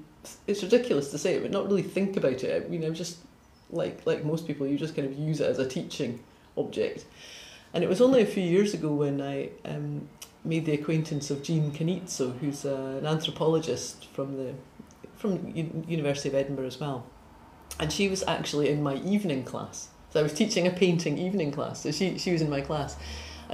it's 0.47 0.63
ridiculous 0.63 1.11
to 1.11 1.19
say 1.19 1.35
it, 1.35 1.43
but 1.43 1.51
not 1.51 1.67
really 1.67 1.83
think 1.83 2.17
about 2.17 2.43
it. 2.43 2.71
Mean, 2.71 2.85
I'm 2.85 2.95
just 2.95 3.19
like 3.71 4.07
like 4.07 4.25
most 4.25 4.47
people, 4.47 4.67
you 4.67 4.79
just 4.79 4.95
kind 4.95 5.09
of 5.09 5.19
use 5.19 5.41
it 5.41 5.49
as 5.49 5.59
a 5.59 5.69
teaching 5.69 6.21
object. 6.57 7.05
And 7.73 7.83
it 7.83 7.89
was 7.89 8.01
only 8.01 8.23
a 8.23 8.27
few 8.27 8.43
years 8.43 8.73
ago 8.73 8.93
when 8.93 9.21
I 9.21 9.51
um, 9.65 10.09
made 10.45 10.65
the 10.65 10.73
acquaintance 10.73 11.31
of 11.31 11.43
Jean 11.43 11.73
Cannizzo, 11.73 12.39
who's 12.39 12.65
uh, 12.65 12.99
an 13.01 13.07
anthropologist 13.07 14.07
from 14.13 14.37
the 14.37 14.55
from 15.17 15.53
U- 15.55 15.85
University 15.89 16.29
of 16.29 16.35
Edinburgh 16.35 16.67
as 16.67 16.79
well, 16.79 17.05
and 17.81 17.93
she 17.93 18.09
was 18.09 18.23
actually 18.29 18.69
in 18.69 18.83
my 18.83 18.95
evening 18.97 19.45
class. 19.45 19.89
So 20.11 20.21
I 20.21 20.23
was 20.23 20.33
teaching 20.33 20.67
a 20.67 20.71
painting 20.71 21.19
evening 21.19 21.51
class, 21.51 21.83
so 21.83 21.91
she 21.91 22.19
she 22.19 22.33
was 22.33 22.43
in 22.43 22.51
my 22.51 22.61
class, 22.61 22.97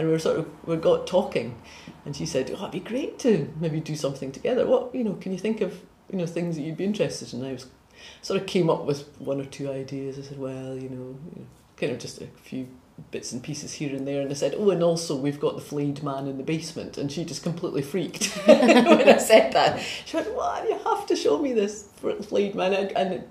and 0.01 0.09
we 0.09 0.15
were 0.15 0.19
sort 0.19 0.39
of 0.39 0.49
we 0.67 0.77
got 0.77 1.07
talking, 1.07 1.61
and 2.07 2.17
she 2.17 2.25
said, 2.25 2.51
"Oh, 2.51 2.61
it'd 2.61 2.71
be 2.71 2.81
great 2.81 3.19
to 3.21 3.53
maybe 3.61 3.81
do 3.81 3.95
something 3.95 4.33
together. 4.33 4.67
What 4.67 4.95
you 4.95 5.05
know? 5.05 5.13
Can 5.15 5.31
you 5.31 5.39
think 5.39 5.61
of 5.61 5.79
you 6.11 6.17
know 6.17 6.25
things 6.25 6.57
that 6.57 6.63
you'd 6.63 6.79
be 6.79 6.85
interested 6.85 7.35
in?" 7.35 7.45
I 7.45 7.53
was 7.53 7.67
sort 8.23 8.41
of 8.41 8.47
came 8.47 8.71
up 8.71 8.87
with 8.87 9.07
one 9.19 9.43
or 9.43 9.45
two 9.45 9.71
ideas. 9.71 10.19
I 10.19 10.23
said, 10.23 10.39
"Well, 10.39 10.75
you 10.75 10.89
know, 10.89 11.19
you 11.35 11.37
know 11.37 11.47
kind 11.77 11.93
of 11.93 11.99
just 11.99 12.23
a 12.23 12.27
few 12.43 12.67
bits 13.11 13.33
and 13.33 13.43
pieces 13.43 13.73
here 13.73 13.97
and 13.97 14.07
there 14.07 14.21
and 14.21 14.31
I 14.31 14.35
said 14.35 14.55
oh 14.59 14.69
and 14.69 14.83
also 14.83 15.17
we've 15.17 15.41
got 15.41 15.55
the 15.55 15.63
flayed 15.63 16.03
man 16.03 16.27
in 16.27 16.37
the 16.37 16.43
basement 16.43 16.99
and 16.99 17.11
she 17.11 17.25
just 17.25 17.43
completely 17.43 17.81
freaked 17.81 18.27
when 18.45 19.09
I 19.09 19.17
said 19.17 19.55
that 19.55 19.81
she 20.05 20.19
went 20.19 20.35
what 20.35 20.69
you 20.69 20.79
have 20.85 21.07
to 21.07 21.17
show 21.17 21.39
me 21.39 21.55
this 21.55 21.89
flayed 22.21 22.55
man 22.55 22.75
and, 22.75 22.93
and 22.93 23.25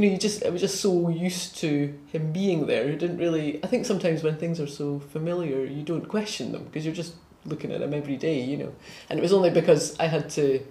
you 0.00 0.08
know 0.08 0.12
you 0.12 0.18
just 0.18 0.44
I 0.44 0.50
was 0.50 0.60
just 0.60 0.80
so 0.80 1.08
used 1.08 1.56
to 1.58 1.94
him 2.06 2.32
being 2.32 2.66
there 2.66 2.88
you 2.88 2.96
didn't 2.96 3.18
really 3.18 3.62
I 3.62 3.66
think 3.66 3.84
sometimes 3.84 4.22
when 4.22 4.36
things 4.36 4.58
are 4.60 4.66
so 4.66 4.98
familiar 4.98 5.64
you 5.64 5.82
don't 5.82 6.08
question 6.08 6.52
them 6.52 6.64
because 6.64 6.84
you're 6.84 6.94
just 6.94 7.14
looking 7.44 7.72
at 7.72 7.82
him 7.82 7.92
every 7.92 8.16
day 8.16 8.40
you 8.40 8.56
know 8.56 8.74
and 9.08 9.18
it 9.18 9.22
was 9.22 9.32
only 9.32 9.50
because 9.50 9.98
I 9.98 10.06
had 10.06 10.30
to 10.30 10.64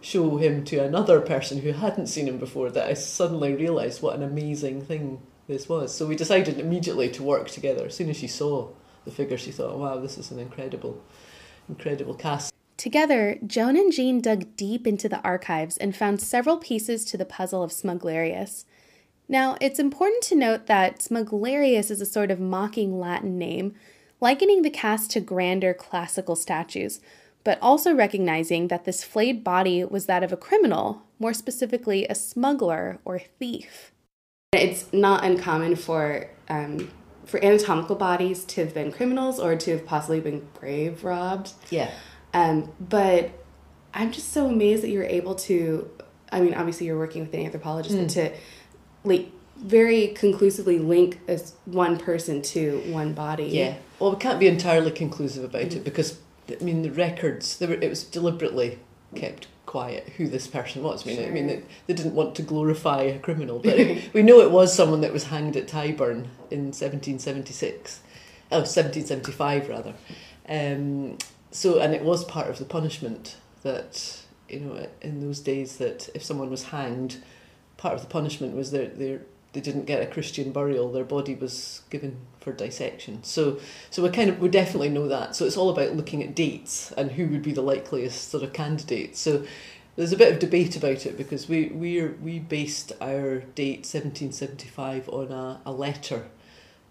show 0.00 0.36
him 0.36 0.64
to 0.64 0.78
another 0.78 1.20
person 1.20 1.58
who 1.58 1.72
hadn't 1.72 2.06
seen 2.06 2.28
him 2.28 2.38
before 2.38 2.70
that 2.70 2.86
I 2.86 2.94
suddenly 2.94 3.54
realised 3.54 4.02
what 4.02 4.14
an 4.14 4.22
amazing 4.22 4.82
thing 4.82 5.20
this 5.46 5.68
was. 5.68 5.94
So 5.94 6.06
we 6.06 6.16
decided 6.16 6.58
immediately 6.58 7.08
to 7.10 7.22
work 7.22 7.48
together. 7.48 7.86
As 7.86 7.94
soon 7.94 8.10
as 8.10 8.16
she 8.16 8.26
saw 8.26 8.68
the 9.04 9.10
figure, 9.10 9.38
she 9.38 9.52
thought, 9.52 9.78
wow, 9.78 9.98
this 9.98 10.18
is 10.18 10.30
an 10.30 10.38
incredible, 10.38 11.02
incredible 11.68 12.14
cast. 12.14 12.52
Together, 12.76 13.38
Joan 13.46 13.76
and 13.76 13.92
Jean 13.92 14.20
dug 14.20 14.56
deep 14.56 14.86
into 14.86 15.08
the 15.08 15.20
archives 15.22 15.76
and 15.76 15.96
found 15.96 16.20
several 16.20 16.58
pieces 16.58 17.04
to 17.06 17.16
the 17.16 17.24
puzzle 17.24 17.62
of 17.62 17.70
Smugglerius. 17.70 18.64
Now, 19.28 19.56
it's 19.60 19.78
important 19.78 20.22
to 20.24 20.36
note 20.36 20.66
that 20.66 21.00
Smugglerius 21.00 21.90
is 21.90 22.00
a 22.00 22.06
sort 22.06 22.30
of 22.30 22.38
mocking 22.38 22.98
Latin 22.98 23.38
name, 23.38 23.74
likening 24.20 24.62
the 24.62 24.70
cast 24.70 25.10
to 25.12 25.20
grander 25.20 25.74
classical 25.74 26.36
statues, 26.36 27.00
but 27.42 27.58
also 27.60 27.94
recognizing 27.94 28.68
that 28.68 28.84
this 28.84 29.04
flayed 29.04 29.42
body 29.42 29.84
was 29.84 30.06
that 30.06 30.22
of 30.22 30.32
a 30.32 30.36
criminal, 30.36 31.02
more 31.18 31.34
specifically, 31.34 32.06
a 32.06 32.14
smuggler 32.14 32.98
or 33.04 33.18
thief. 33.18 33.92
It's 34.52 34.92
not 34.92 35.24
uncommon 35.24 35.76
for 35.76 36.28
um, 36.48 36.90
for 37.24 37.44
anatomical 37.44 37.96
bodies 37.96 38.44
to 38.44 38.64
have 38.64 38.72
been 38.72 38.92
criminals 38.92 39.40
or 39.40 39.56
to 39.56 39.72
have 39.72 39.84
possibly 39.84 40.20
been 40.20 40.46
grave 40.54 41.02
robbed. 41.04 41.52
Yeah. 41.70 41.90
Um, 42.32 42.72
but 42.78 43.30
I'm 43.92 44.12
just 44.12 44.32
so 44.32 44.46
amazed 44.46 44.82
that 44.84 44.90
you're 44.90 45.04
able 45.04 45.34
to. 45.34 45.90
I 46.30 46.40
mean, 46.40 46.54
obviously 46.54 46.86
you're 46.86 46.98
working 46.98 47.22
with 47.22 47.34
an 47.34 47.40
anthropologist, 47.40 47.96
mm. 47.96 48.02
but 48.02 48.10
to 48.10 48.32
like 49.06 49.30
very 49.56 50.08
conclusively 50.08 50.78
link 50.78 51.20
as 51.26 51.54
one 51.64 51.96
person 51.98 52.42
to 52.42 52.82
one 52.88 53.14
body. 53.14 53.44
Yeah. 53.44 53.76
Well, 53.98 54.12
we 54.12 54.18
can't 54.18 54.38
be 54.38 54.48
entirely 54.48 54.90
conclusive 54.90 55.44
about 55.44 55.62
mm-hmm. 55.62 55.78
it 55.78 55.84
because 55.84 56.18
I 56.50 56.62
mean 56.62 56.82
the 56.82 56.90
records. 56.90 57.56
They 57.58 57.66
were, 57.66 57.74
it 57.74 57.88
was 57.88 58.04
deliberately 58.04 58.78
kept 59.14 59.46
quiet 59.64 60.08
who 60.16 60.28
this 60.28 60.46
person 60.46 60.82
was. 60.82 61.04
I 61.04 61.08
mean, 61.08 61.16
sure. 61.16 61.26
I 61.26 61.30
mean, 61.30 61.46
they, 61.46 61.62
they 61.86 61.94
didn't 61.94 62.14
want 62.14 62.34
to 62.36 62.42
glorify 62.42 63.02
a 63.02 63.18
criminal, 63.18 63.58
but 63.58 63.76
we 64.12 64.22
know 64.22 64.40
it 64.40 64.50
was 64.50 64.74
someone 64.74 65.00
that 65.00 65.12
was 65.12 65.24
hanged 65.24 65.56
at 65.56 65.66
Tyburn 65.66 66.28
in 66.50 66.72
1776, 66.72 68.00
oh, 68.52 68.58
1775 68.58 69.68
rather. 69.68 69.94
Um, 70.48 71.18
so, 71.50 71.78
and 71.80 71.94
it 71.94 72.02
was 72.02 72.24
part 72.24 72.48
of 72.48 72.58
the 72.58 72.64
punishment 72.64 73.36
that, 73.62 74.22
you 74.48 74.60
know, 74.60 74.86
in 75.02 75.20
those 75.20 75.40
days 75.40 75.78
that 75.78 76.08
if 76.14 76.22
someone 76.22 76.50
was 76.50 76.64
hanged, 76.64 77.16
part 77.76 77.94
of 77.94 78.00
the 78.00 78.06
punishment 78.06 78.54
was 78.54 78.70
their, 78.70 78.88
their 78.88 79.20
they 79.52 79.62
didn't 79.62 79.86
get 79.86 80.02
a 80.02 80.06
Christian 80.06 80.52
burial, 80.52 80.92
their 80.92 81.02
body 81.02 81.34
was 81.34 81.80
given 81.88 82.18
for 82.40 82.52
dissection. 82.52 83.24
So 83.24 83.58
so 83.90 84.02
we 84.02 84.10
kind 84.10 84.28
of 84.28 84.38
we 84.38 84.48
definitely 84.48 84.90
know 84.90 85.08
that. 85.08 85.34
So 85.34 85.46
it's 85.46 85.56
all 85.56 85.70
about 85.70 85.96
looking 85.96 86.22
at 86.22 86.34
dates 86.34 86.92
and 86.92 87.12
who 87.12 87.26
would 87.28 87.42
be 87.42 87.52
the 87.52 87.62
likeliest 87.62 88.30
sort 88.30 88.42
of 88.42 88.52
candidate. 88.52 89.16
So 89.16 89.46
there's 89.96 90.12
a 90.12 90.16
bit 90.18 90.32
of 90.32 90.38
debate 90.38 90.76
about 90.76 91.06
it 91.06 91.16
because 91.16 91.48
we 91.48 91.68
we 91.68 92.02
we 92.02 92.38
based 92.38 92.92
our 93.00 93.38
date 93.54 93.86
1775 93.86 95.08
on 95.08 95.32
a, 95.32 95.60
a 95.64 95.72
letter 95.72 96.26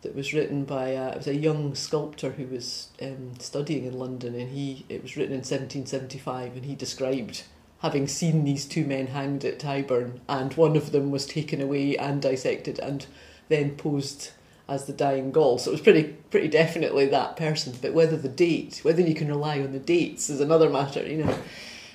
that 0.02 0.16
was 0.16 0.34
written 0.34 0.66
by 0.66 0.90
a, 0.90 1.10
it 1.10 1.18
was 1.18 1.28
a 1.28 1.36
young 1.36 1.76
sculptor 1.76 2.32
who 2.32 2.48
was 2.48 2.90
um, 3.02 3.34
studying 3.40 3.86
in 3.86 3.98
London 3.98 4.34
and 4.34 4.50
he 4.50 4.86
it 4.90 5.04
was 5.04 5.16
written 5.16 5.34
in 5.34 5.40
1775 5.40 6.56
and 6.56 6.66
he 6.66 6.76
described 6.76 7.44
having 7.86 8.08
seen 8.08 8.44
these 8.44 8.66
two 8.66 8.84
men 8.84 9.06
hanged 9.06 9.46
at 9.46 9.60
Tyburn, 9.60 10.20
and 10.28 10.52
one 10.56 10.76
of 10.76 10.92
them 10.92 11.12
was 11.12 11.28
taken 11.28 11.62
away 11.62 11.96
and 11.96 12.20
dissected 12.20 12.80
and 12.80 13.06
then 13.48 13.76
posed 13.76 14.32
as 14.68 14.86
the 14.86 14.94
dying 14.94 15.32
Gaul. 15.32 15.60
So 15.60 15.70
it 15.70 15.74
was 15.74 15.82
pretty 15.82 16.16
pretty 16.32 16.48
definitely 16.48 17.06
that 17.06 17.38
person. 17.38 17.76
But 17.80 17.94
whether 17.94 18.18
the 18.18 18.28
date, 18.28 18.80
whether 18.82 19.04
you 19.04 19.14
can 19.14 19.28
rely 19.28 19.60
on 19.60 19.72
the 19.72 19.78
dates, 19.78 20.32
is 20.32 20.42
another 20.42 20.68
matter. 20.68 21.06
You 21.06 21.26
know, 21.26 21.40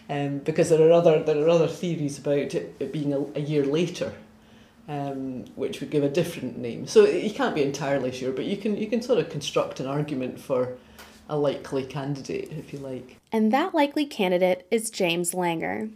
um, 0.09 0.39
because 0.39 0.69
there 0.69 0.81
are 0.89 0.93
other 0.93 1.25
there 1.25 1.45
are 1.45 1.49
other 1.49 1.67
theories 1.67 2.21
about 2.21 2.55
it, 2.55 2.77
it 2.79 2.93
being 2.93 3.13
a, 3.13 3.25
a 3.35 3.41
year 3.41 3.67
later. 3.67 4.13
Um, 4.89 5.45
which 5.55 5.79
would 5.79 5.91
give 5.91 6.03
a 6.03 6.09
different 6.09 6.59
name. 6.59 6.89
So 6.89 7.05
you 7.05 7.33
can't 7.33 7.55
be 7.55 7.63
entirely 7.63 8.11
sure, 8.11 8.33
but 8.33 8.45
you 8.45 8.57
can 8.57 8.77
you 8.77 8.87
can 8.87 9.03
sort 9.03 9.19
of 9.19 9.29
construct 9.29 9.81
an 9.81 9.87
argument 9.87 10.39
for 10.39 10.77
a 11.31 11.37
likely 11.37 11.85
candidate, 11.85 12.53
if 12.53 12.73
you 12.73 12.81
like. 12.81 13.17
And 13.33 13.53
that 13.53 13.73
likely 13.73 14.05
candidate 14.05 14.67
is 14.71 14.91
James 14.91 15.33
Langer. 15.33 15.91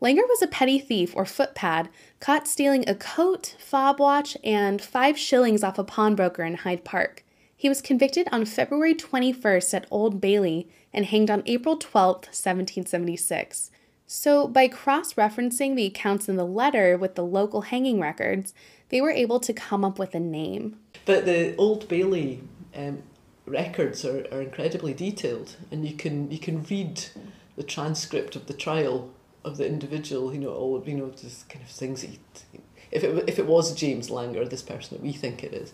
Langer 0.00 0.28
was 0.28 0.40
a 0.40 0.46
petty 0.46 0.78
thief 0.78 1.12
or 1.16 1.24
footpad 1.24 1.88
caught 2.20 2.46
stealing 2.46 2.88
a 2.88 2.94
coat, 2.94 3.56
fob 3.58 3.98
watch, 3.98 4.36
and 4.44 4.80
five 4.80 5.18
shillings 5.18 5.64
off 5.64 5.78
a 5.78 5.84
pawnbroker 5.84 6.44
in 6.44 6.54
Hyde 6.54 6.84
Park. 6.84 7.24
He 7.56 7.68
was 7.68 7.82
convicted 7.82 8.28
on 8.30 8.44
February 8.44 8.94
21st 8.94 9.74
at 9.74 9.86
Old 9.90 10.20
Bailey 10.20 10.68
and 10.94 11.04
hanged 11.04 11.28
on 11.28 11.42
April 11.44 11.76
12, 11.76 12.14
1776. 12.14 13.72
So, 14.06 14.46
by 14.46 14.68
cross 14.68 15.14
referencing 15.14 15.74
the 15.74 15.86
accounts 15.86 16.28
in 16.28 16.36
the 16.36 16.46
letter 16.46 16.96
with 16.96 17.16
the 17.16 17.24
local 17.24 17.62
hanging 17.62 18.00
records, 18.00 18.54
they 18.90 19.00
were 19.00 19.10
able 19.10 19.40
to 19.40 19.52
come 19.52 19.84
up 19.84 19.98
with 19.98 20.14
a 20.14 20.20
name. 20.20 20.78
But 21.04 21.26
the 21.26 21.56
Old 21.56 21.88
Bailey 21.88 22.42
um, 22.76 23.02
records 23.48 24.04
are, 24.04 24.26
are 24.32 24.42
incredibly 24.42 24.94
detailed 24.94 25.56
and 25.70 25.86
you 25.86 25.94
can 25.94 26.30
you 26.30 26.38
can 26.38 26.62
read 26.64 27.04
the 27.56 27.62
transcript 27.62 28.36
of 28.36 28.46
the 28.46 28.52
trial 28.52 29.10
of 29.44 29.56
the 29.56 29.66
individual 29.66 30.32
you 30.32 30.40
know 30.40 30.50
all 30.50 30.82
you 30.86 30.94
know 30.94 31.10
just 31.10 31.48
kind 31.48 31.64
of 31.64 31.70
things 31.70 32.02
he, 32.02 32.18
if 32.90 33.04
it 33.04 33.28
if 33.28 33.38
it 33.38 33.46
was 33.46 33.74
James 33.74 34.10
Langer 34.10 34.48
this 34.48 34.62
person 34.62 34.96
that 34.96 35.02
we 35.02 35.12
think 35.12 35.42
it 35.42 35.52
is 35.52 35.72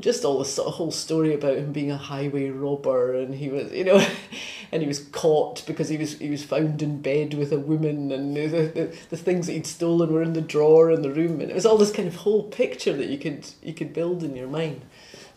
just 0.00 0.24
all 0.24 0.40
this 0.40 0.52
sort 0.52 0.66
of 0.66 0.74
whole 0.74 0.90
story 0.90 1.32
about 1.32 1.56
him 1.56 1.72
being 1.72 1.90
a 1.90 1.96
highway 1.96 2.50
robber 2.50 3.14
and 3.14 3.34
he 3.34 3.48
was 3.48 3.70
you 3.72 3.84
know 3.84 4.04
and 4.72 4.82
he 4.82 4.88
was 4.88 4.98
caught 4.98 5.64
because 5.66 5.88
he 5.88 5.96
was 5.96 6.18
he 6.18 6.30
was 6.30 6.44
found 6.44 6.82
in 6.82 7.00
bed 7.00 7.34
with 7.34 7.52
a 7.52 7.58
woman 7.58 8.10
and 8.10 8.36
the, 8.36 8.48
the, 8.48 8.96
the 9.10 9.16
things 9.16 9.46
that 9.46 9.52
he'd 9.52 9.66
stolen 9.66 10.12
were 10.12 10.22
in 10.22 10.32
the 10.32 10.40
drawer 10.40 10.90
in 10.90 11.02
the 11.02 11.12
room 11.12 11.40
and 11.40 11.50
it 11.50 11.54
was 11.54 11.66
all 11.66 11.78
this 11.78 11.92
kind 11.92 12.08
of 12.08 12.16
whole 12.16 12.42
picture 12.42 12.92
that 12.92 13.08
you 13.08 13.18
could 13.18 13.46
you 13.62 13.72
could 13.72 13.92
build 13.92 14.22
in 14.22 14.34
your 14.34 14.48
mind. 14.48 14.82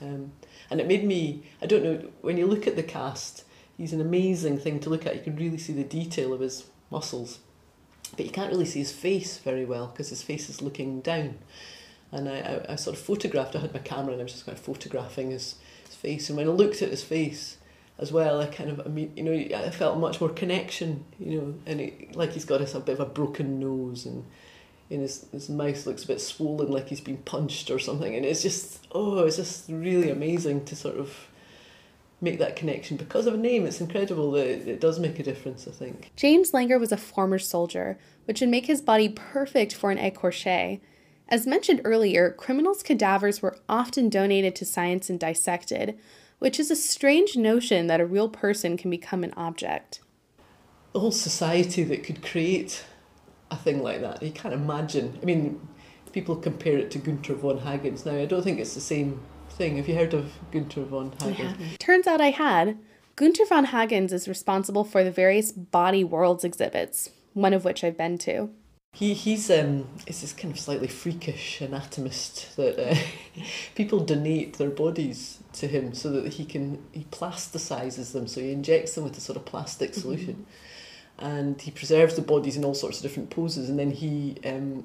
Um, 0.01 0.31
and 0.69 0.79
it 0.79 0.87
made 0.87 1.03
me, 1.03 1.43
I 1.61 1.65
don't 1.65 1.83
know, 1.83 2.09
when 2.21 2.37
you 2.37 2.45
look 2.45 2.67
at 2.67 2.75
the 2.75 2.83
cast, 2.83 3.43
he's 3.77 3.93
an 3.93 4.01
amazing 4.01 4.57
thing 4.59 4.79
to 4.81 4.89
look 4.89 5.05
at. 5.05 5.15
You 5.15 5.21
can 5.21 5.35
really 5.35 5.57
see 5.57 5.73
the 5.73 5.83
detail 5.83 6.33
of 6.33 6.41
his 6.41 6.65
muscles. 6.89 7.39
but 8.15 8.25
you 8.25 8.31
can't 8.31 8.51
really 8.51 8.65
see 8.65 8.79
his 8.79 8.91
face 8.91 9.37
very 9.37 9.65
well 9.65 9.87
because 9.87 10.09
his 10.09 10.23
face 10.23 10.49
is 10.49 10.61
looking 10.61 11.01
down. 11.01 11.37
And 12.11 12.29
I, 12.29 12.39
I, 12.39 12.73
I, 12.73 12.75
sort 12.75 12.95
of 12.95 13.01
photographed, 13.01 13.55
I 13.55 13.59
had 13.59 13.73
my 13.73 13.79
camera 13.79 14.13
and 14.13 14.21
I 14.21 14.23
was 14.23 14.33
just 14.33 14.45
kind 14.45 14.57
of 14.57 14.63
photographing 14.63 15.31
his, 15.31 15.55
his 15.85 15.95
face. 15.95 16.29
And 16.29 16.37
when 16.37 16.47
I 16.47 16.51
looked 16.51 16.81
at 16.81 16.89
his 16.89 17.03
face 17.03 17.57
as 17.99 18.11
well, 18.11 18.39
I 18.39 18.45
kind 18.47 18.69
of, 18.69 18.79
I 18.85 18.89
mean, 18.89 19.11
you 19.15 19.23
know, 19.23 19.57
I 19.57 19.69
felt 19.71 19.97
much 19.97 20.21
more 20.21 20.29
connection, 20.29 21.03
you 21.19 21.41
know, 21.41 21.53
and 21.65 21.81
it, 21.81 22.15
like 22.15 22.31
he's 22.31 22.45
got 22.45 22.61
a, 22.61 22.77
a 22.77 22.79
bit 22.79 22.93
of 22.93 22.99
a 23.01 23.05
broken 23.05 23.59
nose 23.59 24.05
and 24.05 24.25
in 24.89 25.01
his, 25.01 25.25
his 25.31 25.49
mouth 25.49 25.85
looks 25.85 26.03
a 26.03 26.07
bit 26.07 26.21
swollen 26.21 26.71
like 26.71 26.87
he's 26.87 27.01
been 27.01 27.17
punched 27.17 27.69
or 27.69 27.79
something. 27.79 28.15
And 28.15 28.25
it's 28.25 28.41
just, 28.41 28.87
oh, 28.91 29.19
it's 29.19 29.35
just 29.35 29.69
really 29.69 30.09
amazing 30.09 30.65
to 30.65 30.75
sort 30.75 30.97
of 30.97 31.27
make 32.21 32.39
that 32.39 32.55
connection 32.55 32.97
because 32.97 33.27
of 33.27 33.33
a 33.33 33.37
name. 33.37 33.65
It's 33.65 33.81
incredible 33.81 34.31
that 34.31 34.47
it 34.47 34.79
does 34.79 34.99
make 34.99 35.19
a 35.19 35.23
difference, 35.23 35.67
I 35.67 35.71
think. 35.71 36.11
James 36.15 36.51
Langer 36.51 36.79
was 36.79 36.91
a 36.91 36.97
former 36.97 37.37
soldier, 37.37 37.99
which 38.25 38.41
would 38.41 38.49
make 38.49 38.65
his 38.65 38.81
body 38.81 39.09
perfect 39.09 39.75
for 39.75 39.91
an 39.91 39.97
écorché. 39.97 40.79
As 41.29 41.45
mentioned 41.45 41.81
earlier, 41.83 42.31
criminals' 42.31 42.83
cadavers 42.83 43.41
were 43.41 43.57
often 43.67 44.09
donated 44.09 44.55
to 44.55 44.65
science 44.65 45.09
and 45.09 45.19
dissected, 45.19 45.99
which 46.39 46.59
is 46.59 46.71
a 46.71 46.75
strange 46.75 47.35
notion 47.35 47.87
that 47.87 47.99
a 47.99 48.05
real 48.05 48.29
person 48.29 48.77
can 48.77 48.89
become 48.89 49.23
an 49.23 49.33
object. 49.35 49.99
The 50.93 51.01
whole 51.01 51.11
society 51.11 51.83
that 51.83 52.03
could 52.03 52.23
create 52.23 52.85
a 53.51 53.55
thing 53.55 53.81
like 53.81 54.01
that, 54.01 54.21
you 54.21 54.31
can't 54.31 54.53
imagine. 54.53 55.17
I 55.21 55.25
mean, 55.25 55.67
people 56.11 56.35
compare 56.35 56.77
it 56.77 56.91
to 56.91 56.99
Gunther 56.99 57.35
von 57.35 57.59
Hagens. 57.59 58.05
Now, 58.05 58.13
I 58.13 58.25
don't 58.25 58.43
think 58.43 58.59
it's 58.59 58.73
the 58.73 58.81
same 58.81 59.21
thing. 59.49 59.77
Have 59.77 59.87
you 59.87 59.95
heard 59.95 60.13
of 60.13 60.31
Gunther 60.51 60.85
von 60.85 61.11
Hagens? 61.11 61.77
Turns 61.79 62.07
out 62.07 62.21
I 62.21 62.31
had. 62.31 62.77
Gunther 63.15 63.45
von 63.45 63.67
Hagens 63.67 64.11
is 64.11 64.27
responsible 64.27 64.83
for 64.83 65.03
the 65.03 65.11
various 65.11 65.51
body 65.51 66.03
worlds 66.03 66.43
exhibits, 66.43 67.09
one 67.33 67.53
of 67.53 67.65
which 67.65 67.83
I've 67.83 67.97
been 67.97 68.17
to. 68.19 68.51
He 68.93 69.13
he's 69.13 69.51
um 69.51 69.87
is 70.07 70.21
this 70.21 70.33
kind 70.33 70.51
of 70.51 70.59
slightly 70.59 70.87
freakish 70.87 71.61
anatomist 71.61 72.55
that 72.55 72.79
uh, 72.79 72.95
people 73.75 73.99
donate 73.99 74.57
their 74.57 74.71
bodies 74.71 75.39
to 75.53 75.67
him 75.67 75.93
so 75.93 76.09
that 76.11 76.33
he 76.33 76.45
can 76.45 76.83
he 76.93 77.03
plasticizes 77.11 78.13
them 78.13 78.27
so 78.27 78.41
he 78.41 78.51
injects 78.51 78.95
them 78.95 79.03
with 79.03 79.15
a 79.15 79.21
sort 79.21 79.37
of 79.37 79.45
plastic 79.45 79.91
mm-hmm. 79.91 80.01
solution 80.01 80.33
mm-hmm. 80.33 80.43
And 81.19 81.59
he 81.59 81.71
preserves 81.71 82.15
the 82.15 82.21
bodies 82.21 82.57
in 82.57 82.63
all 82.63 82.75
sorts 82.75 82.97
of 82.97 83.03
different 83.03 83.29
poses 83.29 83.69
and 83.69 83.79
then 83.79 83.91
he 83.91 84.37
um 84.45 84.83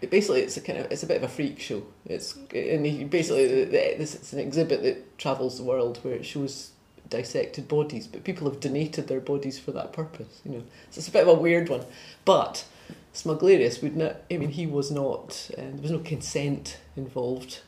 it 0.00 0.10
basically 0.10 0.42
it's 0.42 0.56
a 0.56 0.60
kind 0.60 0.78
of 0.78 0.90
it's 0.90 1.02
a 1.02 1.06
bit 1.06 1.16
of 1.16 1.22
a 1.22 1.28
freak 1.28 1.60
show. 1.60 1.82
It's 2.06 2.36
and 2.54 2.86
he 2.86 3.04
basically 3.04 3.64
this 3.64 4.14
it's 4.14 4.32
an 4.32 4.38
exhibit 4.38 4.82
that 4.82 5.18
travels 5.18 5.56
the 5.56 5.64
world 5.64 5.98
where 6.02 6.14
it 6.14 6.24
shows 6.24 6.70
dissected 7.08 7.68
bodies, 7.68 8.06
but 8.06 8.24
people 8.24 8.50
have 8.50 8.60
donated 8.60 9.08
their 9.08 9.20
bodies 9.20 9.58
for 9.58 9.72
that 9.72 9.92
purpose. 9.92 10.40
You 10.44 10.52
know, 10.52 10.64
so 10.90 10.98
it's 10.98 11.08
a 11.08 11.12
bit 11.12 11.22
of 11.22 11.28
a 11.28 11.34
weird 11.34 11.68
one. 11.68 11.84
But 12.24 12.64
Smugglerius 13.14 13.82
would 13.82 13.96
not. 13.96 14.16
I 14.30 14.36
mean, 14.36 14.50
he 14.50 14.66
was 14.66 14.90
not. 14.90 15.50
Uh, 15.56 15.62
there 15.62 15.82
was 15.82 15.90
no 15.90 16.00
consent 16.00 16.78
involved. 16.96 17.60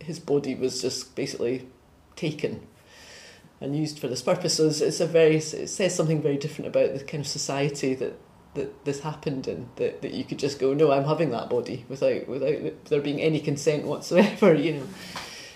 His 0.00 0.18
body 0.18 0.54
was 0.54 0.82
just 0.82 1.14
basically 1.14 1.66
taken 2.16 2.66
and 3.60 3.76
used 3.76 3.98
for 3.98 4.08
this 4.08 4.22
purpose. 4.22 4.54
So 4.54 4.66
it's, 4.66 5.00
a 5.00 5.06
very. 5.06 5.36
It 5.36 5.68
says 5.68 5.94
something 5.94 6.22
very 6.22 6.36
different 6.36 6.68
about 6.68 6.92
the 6.94 7.04
kind 7.04 7.22
of 7.22 7.26
society 7.26 7.94
that 7.94 8.18
that 8.56 8.84
this 8.84 9.00
happened 9.00 9.46
in 9.46 9.68
that, 9.76 10.02
that 10.02 10.12
you 10.12 10.24
could 10.24 10.38
just 10.38 10.58
go 10.58 10.74
no 10.74 10.90
i'm 10.90 11.04
having 11.04 11.30
that 11.30 11.48
body 11.48 11.84
without 11.88 12.26
without 12.26 12.84
there 12.86 13.00
being 13.00 13.20
any 13.20 13.38
consent 13.38 13.84
whatsoever 13.84 14.54
you 14.54 14.72
know 14.72 14.86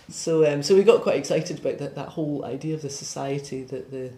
so 0.09 0.51
um, 0.51 0.63
so 0.63 0.75
we 0.75 0.83
got 0.83 1.03
quite 1.03 1.17
excited 1.17 1.59
about 1.59 1.79
that, 1.79 1.95
that 1.95 2.11
whole 2.11 2.45
idea 2.45 2.75
of 2.75 2.83
the 2.83 2.91
society 2.91 3.65
that 3.65 3.91
the 3.91 4.13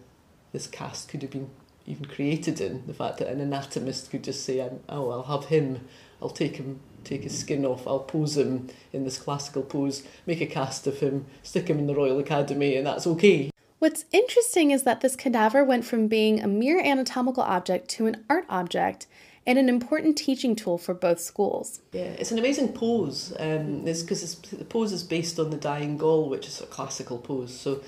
this 0.52 0.66
cast 0.66 1.08
could 1.08 1.22
have 1.22 1.30
been 1.30 1.50
even 1.86 2.04
created 2.04 2.60
in 2.60 2.86
the 2.86 2.94
fact 2.94 3.18
that 3.18 3.28
an 3.28 3.40
anatomist 3.40 4.10
could 4.10 4.22
just 4.22 4.44
say 4.44 4.60
oh 4.88 5.10
I'll 5.10 5.40
have 5.40 5.46
him 5.46 5.86
I'll 6.20 6.30
take 6.30 6.56
him 6.56 6.80
take 7.04 7.24
his 7.24 7.38
skin 7.38 7.64
off 7.66 7.86
I'll 7.86 8.00
pose 8.00 8.36
him 8.36 8.68
in 8.92 9.04
this 9.04 9.18
classical 9.18 9.62
pose 9.62 10.02
make 10.26 10.40
a 10.40 10.46
cast 10.46 10.86
of 10.86 11.00
him 11.00 11.26
stick 11.42 11.68
him 11.68 11.78
in 11.78 11.86
the 11.86 11.94
Royal 11.94 12.18
Academy 12.18 12.76
and 12.76 12.86
that's 12.86 13.06
okay 13.06 13.51
What's 13.82 14.04
interesting 14.12 14.70
is 14.70 14.84
that 14.84 15.00
this 15.00 15.16
cadaver 15.16 15.64
went 15.64 15.84
from 15.84 16.06
being 16.06 16.40
a 16.40 16.46
mere 16.46 16.80
anatomical 16.80 17.42
object 17.42 17.88
to 17.88 18.06
an 18.06 18.24
art 18.30 18.44
object 18.48 19.08
and 19.44 19.58
an 19.58 19.68
important 19.68 20.16
teaching 20.16 20.54
tool 20.54 20.78
for 20.78 20.94
both 20.94 21.18
schools. 21.18 21.80
Yeah, 21.90 22.02
it's 22.02 22.30
an 22.30 22.38
amazing 22.38 22.74
pose. 22.74 23.34
Um, 23.40 23.82
because 23.82 24.36
the 24.36 24.64
pose 24.64 24.92
is 24.92 25.02
based 25.02 25.40
on 25.40 25.50
the 25.50 25.56
dying 25.56 25.96
Gaul, 25.96 26.28
which 26.28 26.46
is 26.46 26.60
a 26.60 26.66
classical 26.66 27.18
pose. 27.18 27.52
So, 27.58 27.82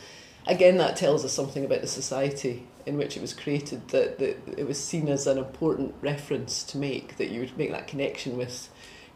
again, 0.48 0.78
that 0.78 0.96
tells 0.96 1.24
us 1.24 1.32
something 1.32 1.64
about 1.64 1.80
the 1.80 1.86
society 1.86 2.66
in 2.86 2.96
which 2.96 3.16
it 3.16 3.20
was 3.20 3.32
created. 3.32 3.86
That, 3.90 4.18
that 4.18 4.36
it 4.58 4.66
was 4.66 4.82
seen 4.82 5.06
as 5.06 5.28
an 5.28 5.38
important 5.38 5.94
reference 6.00 6.64
to 6.64 6.76
make. 6.76 7.18
That 7.18 7.30
you 7.30 7.38
would 7.38 7.56
make 7.56 7.70
that 7.70 7.86
connection 7.86 8.36
with 8.36 8.68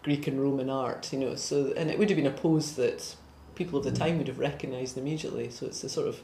Greek 0.04 0.28
and 0.28 0.40
Roman 0.40 0.70
art. 0.70 1.12
You 1.12 1.18
know, 1.18 1.34
so 1.34 1.72
and 1.76 1.90
it 1.90 1.98
would 1.98 2.08
have 2.08 2.16
been 2.16 2.24
a 2.24 2.30
pose 2.30 2.76
that 2.76 3.16
people 3.56 3.80
of 3.80 3.84
the 3.84 3.90
time 3.90 4.18
would 4.18 4.28
have 4.28 4.38
recognised 4.38 4.96
immediately. 4.96 5.50
So 5.50 5.66
it's 5.66 5.82
a 5.82 5.88
sort 5.88 6.06
of 6.06 6.20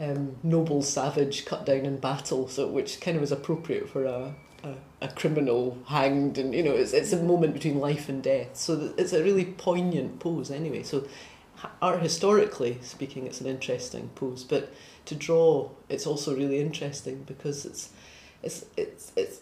um, 0.00 0.36
noble 0.42 0.82
savage 0.82 1.44
cut 1.44 1.66
down 1.66 1.84
in 1.84 1.98
battle, 1.98 2.48
so 2.48 2.68
which 2.68 3.00
kind 3.00 3.16
of 3.16 3.22
is 3.22 3.32
appropriate 3.32 3.88
for 3.88 4.04
a, 4.04 4.34
a, 4.62 4.74
a, 5.02 5.08
criminal 5.08 5.78
hanged, 5.86 6.38
and 6.38 6.54
you 6.54 6.62
know 6.62 6.72
it's 6.72 6.92
it's 6.92 7.12
a 7.12 7.22
moment 7.22 7.54
between 7.54 7.80
life 7.80 8.08
and 8.08 8.22
death. 8.22 8.56
So 8.56 8.94
it's 8.96 9.12
a 9.12 9.22
really 9.22 9.44
poignant 9.44 10.20
pose 10.20 10.50
anyway. 10.50 10.84
So 10.84 11.06
art 11.82 12.00
historically 12.00 12.78
speaking, 12.82 13.26
it's 13.26 13.40
an 13.40 13.48
interesting 13.48 14.10
pose, 14.14 14.44
but 14.44 14.72
to 15.06 15.14
draw, 15.14 15.70
it's 15.88 16.06
also 16.06 16.36
really 16.36 16.60
interesting 16.60 17.24
because 17.26 17.66
it's 17.66 17.90
it's 18.42 18.64
it's 18.76 19.12
it's. 19.16 19.40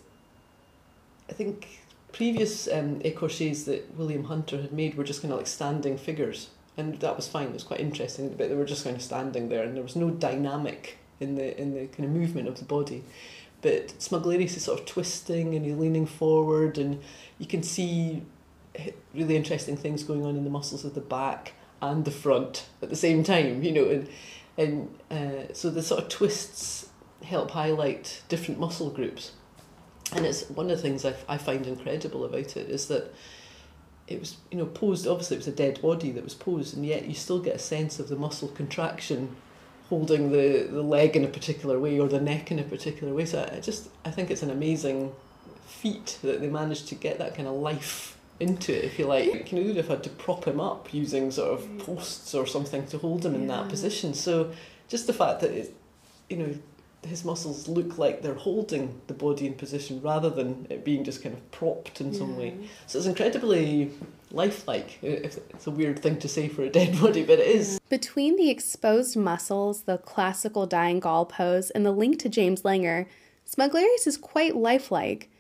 I 1.29 1.33
think 1.33 1.81
previous 2.12 2.66
um, 2.69 3.01
écorchés 3.01 3.66
that 3.66 3.95
William 3.97 4.25
Hunter 4.25 4.62
had 4.62 4.73
made 4.73 4.95
were 4.95 5.05
just 5.05 5.21
kind 5.21 5.33
of 5.33 5.38
like 5.38 5.49
standing 5.49 5.99
figures 5.99 6.49
and 6.77 6.99
that 7.01 7.17
was 7.17 7.27
fine. 7.27 7.49
It 7.49 7.55
was 7.55 7.65
quite 7.65 7.81
interesting. 7.81 8.35
But 8.37 8.49
they 8.49 8.55
were 8.55 8.65
just 8.65 8.85
kind 8.85 8.97
of 8.97 9.03
standing 9.03 9.49
there, 9.49 9.62
and 9.62 9.75
there 9.75 9.83
was 9.83 9.97
no 9.97 10.11
dynamic 10.11 10.99
in 11.21 11.35
the 11.35 11.59
in 11.61 11.75
the 11.75 11.87
kind 11.87 12.05
of 12.05 12.11
movement 12.11 12.49
of 12.49 12.59
the 12.59 12.65
body. 12.65 13.05
But 13.62 13.89
Smugglerius 13.99 14.57
is 14.57 14.65
sort 14.65 14.81
of 14.81 14.87
twisting 14.87 15.55
and 15.55 15.65
he's 15.65 15.77
leaning 15.77 16.07
forward, 16.07 16.79
and 16.79 17.03
you 17.39 17.47
can 17.47 17.62
see 17.62 18.23
really 19.15 19.37
interesting 19.37 19.77
things 19.77 20.05
going 20.05 20.25
on 20.25 20.37
in 20.37 20.45
the 20.45 20.51
muscles 20.51 20.85
of 20.85 20.95
the 20.95 21.01
back 21.01 21.55
and 21.81 22.05
the 22.05 22.11
front 22.11 22.67
at 22.83 22.91
the 22.91 22.97
same 22.97 23.25
time. 23.25 23.62
You 23.62 23.73
know, 23.73 23.89
and 23.89 24.09
and 24.59 24.95
uh, 25.11 25.53
so 25.53 25.71
the 25.71 25.83
sort 25.83 26.03
of 26.03 26.09
twists 26.09 26.91
help 27.23 27.51
highlight 27.53 28.23
different 28.29 28.61
muscle 28.61 28.91
groups. 28.91 29.33
And 30.12 30.25
it's 30.25 30.49
one 30.51 30.71
of 30.71 30.77
the 30.77 30.83
things 30.83 31.05
I, 31.05 31.15
I 31.29 31.37
find 31.37 31.67
incredible 31.67 32.25
about 32.25 32.57
it 32.57 32.69
is 32.69 32.87
that 32.89 33.12
it 34.09 34.21
was 34.21 34.37
you 34.51 34.59
know 34.59 34.66
posed 34.66 35.07
obviously 35.07 35.37
it 35.37 35.40
was 35.40 35.49
a 35.49 35.53
dead 35.53 35.81
body 35.83 36.12
that 36.12 36.23
was 36.23 36.35
posed 36.35 36.77
and 36.77 36.87
yet 36.87 37.07
you 37.07 37.14
still 37.14 37.40
get 37.40 37.57
a 37.57 37.59
sense 37.59 37.99
of 37.99 38.09
the 38.09 38.16
muscle 38.16 38.49
contraction 38.49 39.37
holding 39.88 40.33
the, 40.33 40.69
the 40.71 40.83
leg 40.83 41.16
in 41.16 41.25
a 41.25 41.29
particular 41.29 41.79
way 41.79 41.99
or 41.99 42.09
the 42.09 42.21
neck 42.21 42.51
in 42.51 42.59
a 42.59 42.62
particular 42.62 43.14
way. 43.14 43.25
So 43.25 43.49
I 43.53 43.61
just 43.61 43.88
I 44.05 44.11
think 44.11 44.31
it's 44.31 44.42
an 44.42 44.51
amazing 44.51 45.12
feat 45.66 46.19
that 46.23 46.40
they 46.40 46.49
managed 46.49 46.88
to 46.88 46.95
get 46.95 47.19
that 47.19 47.35
kind 47.35 47.49
of 47.49 47.55
life 47.55 48.19
into 48.40 48.77
it 48.77 48.85
if 48.85 48.99
you 48.99 49.07
like. 49.07 49.51
You 49.53 49.59
know 49.59 49.66
you'd 49.66 49.77
have 49.77 49.88
had 49.88 50.03
to 50.05 50.11
prop 50.11 50.45
him 50.45 50.61
up 50.61 50.92
using 50.92 51.31
sort 51.31 51.53
of 51.53 51.79
posts 51.79 52.35
or 52.35 52.47
something 52.47 52.87
to 52.88 52.99
hold 52.99 53.25
him 53.25 53.35
in 53.35 53.47
that 53.47 53.69
position. 53.69 54.14
So 54.14 54.53
just 54.88 55.07
the 55.07 55.12
fact 55.12 55.40
that 55.40 55.51
it 55.51 55.75
you 56.29 56.37
know 56.37 56.55
his 57.07 57.25
muscles 57.25 57.69
look 57.69 57.99
like 57.99 58.23
they're 58.23 58.35
holding 58.35 59.01
the 59.07 59.14
body 59.14 59.47
in 59.47 59.55
position 59.55 60.01
rather 60.03 60.31
than 60.31 60.66
it 60.71 60.85
being 60.85 61.05
just 61.05 61.23
kind 61.23 61.35
of 61.35 61.51
propped 61.51 62.01
in 62.01 62.12
yeah. 62.12 62.19
some 62.19 62.37
way. 62.37 62.57
So 62.87 62.99
it's 62.99 63.07
incredibly 63.07 63.90
lifelike. 64.31 64.99
It's 65.03 65.66
a 65.66 65.71
weird 65.71 66.01
thing 66.01 66.19
to 66.19 66.29
say 66.29 66.49
for 66.49 66.62
a 66.62 66.69
dead 66.69 67.01
body, 67.01 67.25
but 67.25 67.38
it 67.38 67.47
is. 67.47 67.81
Between 67.88 68.37
the 68.37 68.51
exposed 68.51 69.16
muscles, 69.16 69.83
the 69.83 69.99
classical 69.99 70.66
dying 70.66 71.01
Gaul 71.01 71.27
pose, 71.27 71.71
and 71.71 71.85
the 71.85 71.92
link 71.92 72.19
to 72.21 72.29
James 72.29 72.62
Langer, 72.62 73.07
Smugglerius 73.47 74.07
is 74.07 74.16
quite 74.16 74.57
lifelike. 74.57 75.31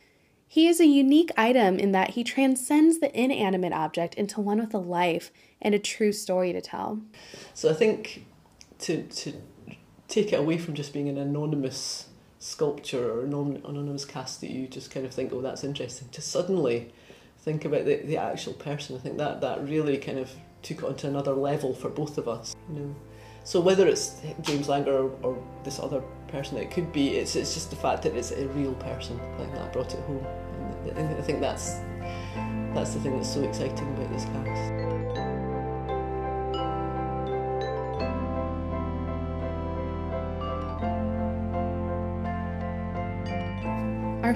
He 0.48 0.68
is 0.68 0.80
a 0.80 0.86
unique 0.86 1.32
item 1.36 1.78
in 1.78 1.92
that 1.92 2.10
he 2.10 2.22
transcends 2.22 3.00
the 3.00 3.20
inanimate 3.20 3.72
object 3.72 4.14
into 4.14 4.40
one 4.40 4.58
with 4.58 4.72
a 4.74 4.78
life 4.78 5.32
and 5.60 5.74
a 5.74 5.78
true 5.78 6.12
story 6.12 6.52
to 6.52 6.60
tell. 6.60 7.00
So 7.52 7.68
I 7.68 7.74
think 7.74 8.24
to 8.80 9.02
to 9.02 9.32
take 10.08 10.32
it 10.32 10.38
away 10.38 10.58
from 10.58 10.74
just 10.74 10.92
being 10.92 11.08
an 11.08 11.18
anonymous 11.18 12.08
sculpture 12.38 13.12
or 13.12 13.24
an 13.24 13.32
anonymous 13.64 14.04
cast 14.04 14.40
that 14.40 14.50
you 14.50 14.68
just 14.68 14.90
kind 14.90 15.06
of 15.06 15.12
think, 15.12 15.32
oh, 15.32 15.40
that's 15.40 15.64
interesting, 15.64 16.08
to 16.10 16.20
suddenly 16.20 16.92
think 17.38 17.64
about 17.64 17.84
the, 17.84 17.96
the 17.96 18.16
actual 18.16 18.52
person. 18.52 18.96
I 18.96 18.98
think 18.98 19.18
that, 19.18 19.40
that 19.40 19.66
really 19.66 19.98
kind 19.98 20.18
of 20.18 20.30
took 20.62 20.78
it 20.78 20.84
onto 20.84 21.06
another 21.06 21.32
level 21.32 21.74
for 21.74 21.88
both 21.88 22.18
of 22.18 22.28
us. 22.28 22.54
You 22.68 22.80
know? 22.80 22.94
So 23.44 23.60
whether 23.60 23.86
it's 23.86 24.20
James 24.42 24.66
Langer 24.66 24.88
or, 24.88 25.10
or 25.22 25.44
this 25.62 25.78
other 25.78 26.02
person 26.28 26.56
it 26.56 26.70
could 26.72 26.92
be, 26.92 27.16
it's, 27.16 27.36
it's 27.36 27.54
just 27.54 27.70
the 27.70 27.76
fact 27.76 28.02
that 28.02 28.16
it's 28.16 28.32
a 28.32 28.48
real 28.48 28.74
person. 28.74 29.20
Like 29.38 29.54
that 29.54 29.72
brought 29.72 29.94
it 29.94 30.00
home. 30.00 30.26
And 30.96 31.16
I 31.16 31.22
think 31.22 31.40
that's, 31.40 31.78
that's 32.74 32.94
the 32.94 33.00
thing 33.00 33.16
that's 33.16 33.32
so 33.32 33.42
exciting 33.42 33.88
about 33.94 34.12
this 34.12 34.24
cast. 34.24 34.75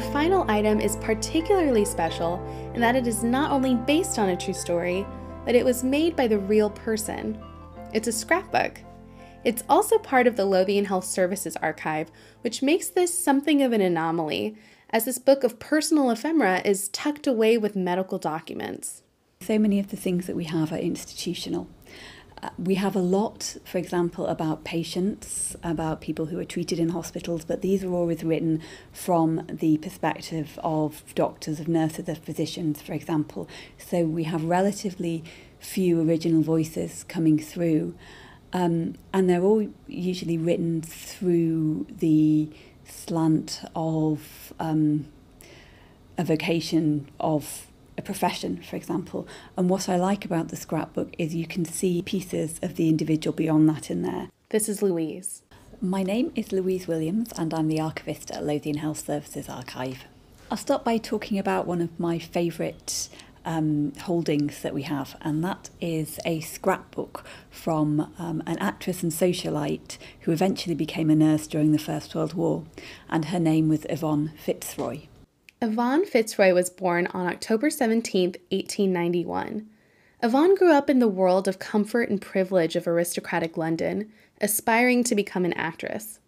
Final 0.01 0.45
item 0.51 0.81
is 0.81 0.97
particularly 0.97 1.85
special 1.85 2.41
in 2.75 2.81
that 2.81 2.97
it 2.97 3.07
is 3.07 3.23
not 3.23 3.51
only 3.51 3.75
based 3.75 4.19
on 4.19 4.31
a 4.31 4.37
true 4.37 4.55
story, 4.55 5.07
but 5.45 5.55
it 5.55 5.65
was 5.65 5.85
made 5.85 6.17
by 6.17 6.27
the 6.27 6.39
real 6.39 6.71
person. 6.71 7.43
It's 7.93 8.09
a 8.09 8.13
scrapbook. 8.13 8.81
It's 9.45 9.65
also 9.69 9.99
part 9.99 10.27
of 10.27 10.37
the 10.37 10.45
Lothian 10.45 10.85
Health 10.85 11.07
Services 11.07 11.57
archive, 11.57 12.11
which 12.43 12.63
makes 12.63 12.89
this 12.89 13.17
something 13.17 13.63
of 13.63 13.73
an 13.73 13.81
anomaly, 13.81 14.57
as 14.91 15.05
this 15.05 15.19
book 15.19 15.45
of 15.45 15.59
personal 15.59 16.11
ephemera 16.11 16.61
is 16.65 16.89
tucked 16.89 17.27
away 17.27 17.57
with 17.57 17.77
medical 17.77 18.19
documents. 18.19 19.03
So 19.41 19.59
many 19.59 19.81
of 19.81 19.89
the 19.89 19.97
things 19.97 20.27
that 20.27 20.37
we 20.37 20.45
have 20.45 20.73
are 20.73 20.77
institutional. 20.77 21.69
Uh, 22.43 22.49
we 22.59 22.77
have 22.77 22.97
a 22.97 23.01
lot, 23.01 23.57
for 23.65 23.77
example, 23.77 24.27
about 24.27 24.65
patients, 24.65 25.55
about 25.63 26.01
people 26.01 26.27
who 26.27 26.39
are 26.39 26.45
treated 26.45 26.79
in 26.79 26.91
hospitals, 26.91 27.45
but 27.45 27.61
these 27.61 27.85
are 27.85 27.93
always 27.93 28.25
written 28.25 28.63
from 28.93 29.45
the 29.47 29.77
perspective 29.79 30.59
of 30.65 31.03
doctors, 31.15 31.61
of 31.61 31.69
nurses, 31.69 32.09
of 32.09 32.19
physicians, 32.19 32.81
for 32.81 32.95
example. 32.95 33.47
So 33.77 34.05
we 34.05 34.25
have 34.25 34.43
relatively 34.45 35.23
few 35.59 36.01
original 36.01 36.41
voices 36.41 37.05
coming 37.09 37.39
through, 37.39 37.95
um, 38.55 38.95
and 39.13 39.29
they're 39.29 39.43
all 39.43 39.69
usually 39.87 40.39
written 40.39 40.81
through 40.81 41.87
the 41.91 42.49
slant 42.87 43.61
of 43.77 44.55
um, 44.59 45.07
a 46.17 46.25
vocation 46.25 47.07
of 47.21 47.67
a 48.01 48.03
profession, 48.03 48.63
for 48.63 48.77
example. 48.77 49.29
And 49.57 49.69
what 49.69 49.89
I 49.89 49.97
like 49.97 50.25
about 50.25 50.49
the 50.49 50.57
scrapbook 50.57 51.15
is 51.19 51.35
you 51.35 51.47
can 51.47 51.65
see 51.65 52.03
pieces 52.03 52.59
of 52.63 52.75
the 52.77 52.89
individual 52.89 53.35
beyond 53.35 53.69
that 53.69 53.91
in 53.91 54.03
there. 54.03 54.31
This 54.49 54.69
is 54.69 54.83
Louise. 54.83 55.43
My 55.81 56.03
name 56.03 56.33
is 56.35 56.51
Louise 56.51 56.89
Williams, 56.89 57.31
and 57.37 57.55
I'm 57.55 57.69
the 57.69 57.81
archivist 57.81 58.31
at 58.31 58.45
Lothian 58.45 58.79
Health 58.79 59.05
Services 59.05 59.49
Archive. 59.49 60.05
I'll 60.51 60.57
start 60.57 60.83
by 60.83 60.97
talking 60.99 61.39
about 61.39 61.67
one 61.67 61.81
of 61.81 62.01
my 62.01 62.19
favourite 62.19 63.09
um, 63.45 63.93
holdings 64.01 64.63
that 64.63 64.75
we 64.75 64.83
have, 64.83 65.17
and 65.21 65.45
that 65.45 65.69
is 65.81 66.19
a 66.25 66.41
scrapbook 66.41 67.25
from 67.51 68.13
um, 68.19 68.43
an 68.47 68.59
actress 68.59 69.03
and 69.03 69.13
socialite 69.13 69.99
who 70.21 70.33
eventually 70.33 70.75
became 70.75 71.11
a 71.11 71.15
nurse 71.15 71.47
during 71.47 71.73
the 71.73 71.79
First 71.79 72.15
World 72.15 72.35
War, 72.35 72.65
and 73.09 73.27
her 73.27 73.41
name 73.41 73.69
was 73.69 73.87
Yvonne 73.89 74.33
Fitzroy. 74.43 75.03
Yvonne 75.63 76.07
Fitzroy 76.07 76.55
was 76.55 76.71
born 76.71 77.07
on 77.09 77.27
October 77.27 77.69
17, 77.69 78.29
1891. 78.51 79.69
Yvonne 80.23 80.55
grew 80.55 80.73
up 80.73 80.89
in 80.89 81.01
the 81.01 81.09
world 81.09 81.47
of 81.47 81.59
comfort 81.59 82.09
and 82.09 82.21
privilege 82.21 82.77
of 82.77 82.87
aristocratic 82.87 83.59
London, 83.59 84.11
aspiring 84.41 85.05
to 85.05 85.15
become 85.15 85.45
an 85.45 85.53
actress. 85.53 86.19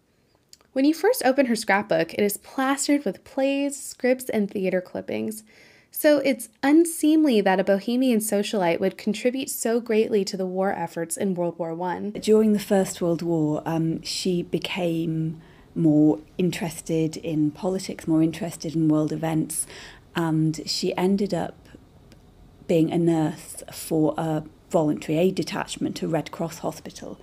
When 0.73 0.85
you 0.85 0.93
first 0.93 1.23
open 1.25 1.47
her 1.47 1.55
scrapbook, 1.55 2.13
it 2.13 2.19
is 2.19 2.37
plastered 2.37 3.05
with 3.05 3.23
plays, 3.23 3.75
scripts, 3.81 4.29
and 4.29 4.51
theater 4.51 4.81
clippings, 4.81 5.43
so 5.89 6.17
it's 6.19 6.49
unseemly 6.61 7.41
that 7.41 7.59
a 7.59 7.63
bohemian 7.63 8.19
socialite 8.19 8.79
would 8.79 8.97
contribute 8.97 9.49
so 9.49 9.79
greatly 9.79 10.23
to 10.25 10.37
the 10.37 10.45
war 10.45 10.73
efforts 10.73 11.17
in 11.17 11.35
World 11.35 11.57
War 11.57 11.79
I. 11.81 12.09
During 12.19 12.53
the 12.53 12.59
First 12.59 12.99
World 12.99 13.21
War, 13.21 13.61
um, 13.65 14.01
she 14.01 14.41
became 14.41 15.39
more 15.75 16.19
interested 16.37 17.17
in 17.17 17.51
politics, 17.51 18.07
more 18.07 18.21
interested 18.21 18.75
in 18.75 18.87
world 18.87 19.11
events, 19.11 19.65
and 20.15 20.61
she 20.65 20.95
ended 20.95 21.33
up 21.33 21.55
being 22.67 22.91
a 22.91 22.97
nurse 22.97 23.63
for 23.71 24.13
a 24.17 24.43
voluntary 24.69 25.17
aid 25.17 25.35
detachment, 25.35 26.01
a 26.01 26.07
Red 26.07 26.31
Cross 26.31 26.59
hospital. 26.59 27.19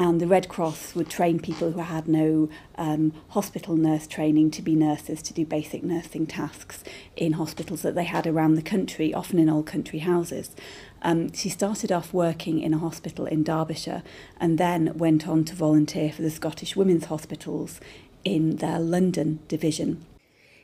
And 0.00 0.20
the 0.20 0.28
Red 0.28 0.48
Cross 0.48 0.94
would 0.94 1.10
train 1.10 1.40
people 1.40 1.72
who 1.72 1.80
had 1.80 2.06
no 2.06 2.48
um, 2.76 3.12
hospital 3.30 3.76
nurse 3.76 4.06
training 4.06 4.52
to 4.52 4.62
be 4.62 4.76
nurses, 4.76 5.20
to 5.22 5.34
do 5.34 5.44
basic 5.44 5.82
nursing 5.82 6.24
tasks 6.24 6.84
in 7.16 7.32
hospitals 7.32 7.82
that 7.82 7.96
they 7.96 8.04
had 8.04 8.24
around 8.24 8.54
the 8.54 8.62
country, 8.62 9.12
often 9.12 9.40
in 9.40 9.48
old 9.48 9.66
country 9.66 9.98
houses. 9.98 10.54
Um, 11.02 11.32
she 11.32 11.48
started 11.48 11.92
off 11.92 12.12
working 12.12 12.60
in 12.60 12.74
a 12.74 12.78
hospital 12.78 13.26
in 13.26 13.44
Derbyshire 13.44 14.02
and 14.40 14.58
then 14.58 14.96
went 14.96 15.28
on 15.28 15.44
to 15.44 15.54
volunteer 15.54 16.12
for 16.12 16.22
the 16.22 16.30
Scottish 16.30 16.74
Women's 16.74 17.06
Hospitals 17.06 17.80
in 18.24 18.56
their 18.56 18.78
London 18.78 19.40
division. 19.48 20.04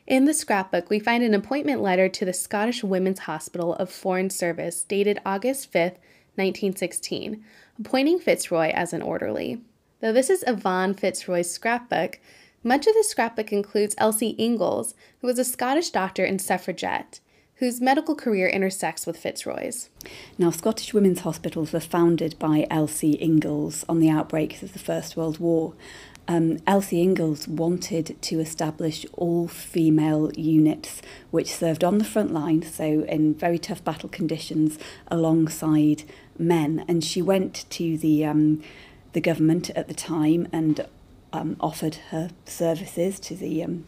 In 0.06 0.26
the 0.26 0.34
scrapbook, 0.34 0.90
we 0.90 0.98
find 0.98 1.22
an 1.22 1.34
appointment 1.34 1.80
letter 1.80 2.08
to 2.10 2.24
the 2.24 2.32
Scottish 2.32 2.84
Women's 2.84 3.20
Hospital 3.20 3.74
of 3.76 3.90
Foreign 3.90 4.28
Service 4.28 4.82
dated 4.82 5.20
August 5.24 5.72
5th, 5.72 5.96
1916 6.36 7.44
appointing 7.78 8.18
Fitzroy 8.18 8.70
as 8.74 8.92
an 8.92 9.02
orderly. 9.02 9.60
Though 10.00 10.12
this 10.12 10.30
is 10.30 10.44
Yvonne 10.46 10.94
Fitzroy's 10.94 11.50
scrapbook, 11.50 12.18
much 12.62 12.86
of 12.86 12.94
the 12.94 13.04
scrapbook 13.04 13.52
includes 13.52 13.94
Elsie 13.98 14.30
Inglis, 14.38 14.94
who 15.20 15.26
was 15.26 15.38
a 15.38 15.44
Scottish 15.44 15.90
doctor 15.90 16.24
and 16.24 16.40
suffragette, 16.40 17.20
whose 17.56 17.80
medical 17.80 18.14
career 18.14 18.48
intersects 18.48 19.06
with 19.06 19.16
Fitzroy's. 19.16 19.88
Now, 20.38 20.50
Scottish 20.50 20.92
women's 20.92 21.20
hospitals 21.20 21.72
were 21.72 21.80
founded 21.80 22.38
by 22.38 22.66
Elsie 22.70 23.12
Inglis 23.12 23.84
on 23.88 24.00
the 24.00 24.10
outbreaks 24.10 24.62
of 24.62 24.72
the 24.72 24.78
First 24.78 25.16
World 25.16 25.38
War. 25.38 25.74
Um, 26.26 26.58
Elsie 26.66 27.02
Inglis 27.02 27.46
wanted 27.46 28.20
to 28.22 28.40
establish 28.40 29.04
all 29.12 29.46
female 29.46 30.32
units 30.32 31.02
which 31.30 31.54
served 31.54 31.84
on 31.84 31.98
the 31.98 32.04
front 32.04 32.32
line, 32.32 32.62
so 32.62 33.04
in 33.04 33.34
very 33.34 33.58
tough 33.58 33.84
battle 33.84 34.08
conditions, 34.08 34.78
alongside 35.08 36.04
men, 36.38 36.84
and 36.88 37.04
she 37.04 37.20
went 37.20 37.66
to 37.70 37.98
the 37.98 38.24
um, 38.24 38.62
the 39.12 39.20
government 39.20 39.70
at 39.70 39.86
the 39.86 39.94
time 39.94 40.48
and 40.50 40.86
um, 41.32 41.56
offered 41.60 41.96
her 42.10 42.30
services 42.46 43.20
to 43.20 43.36
the 43.36 43.62
um, 43.62 43.84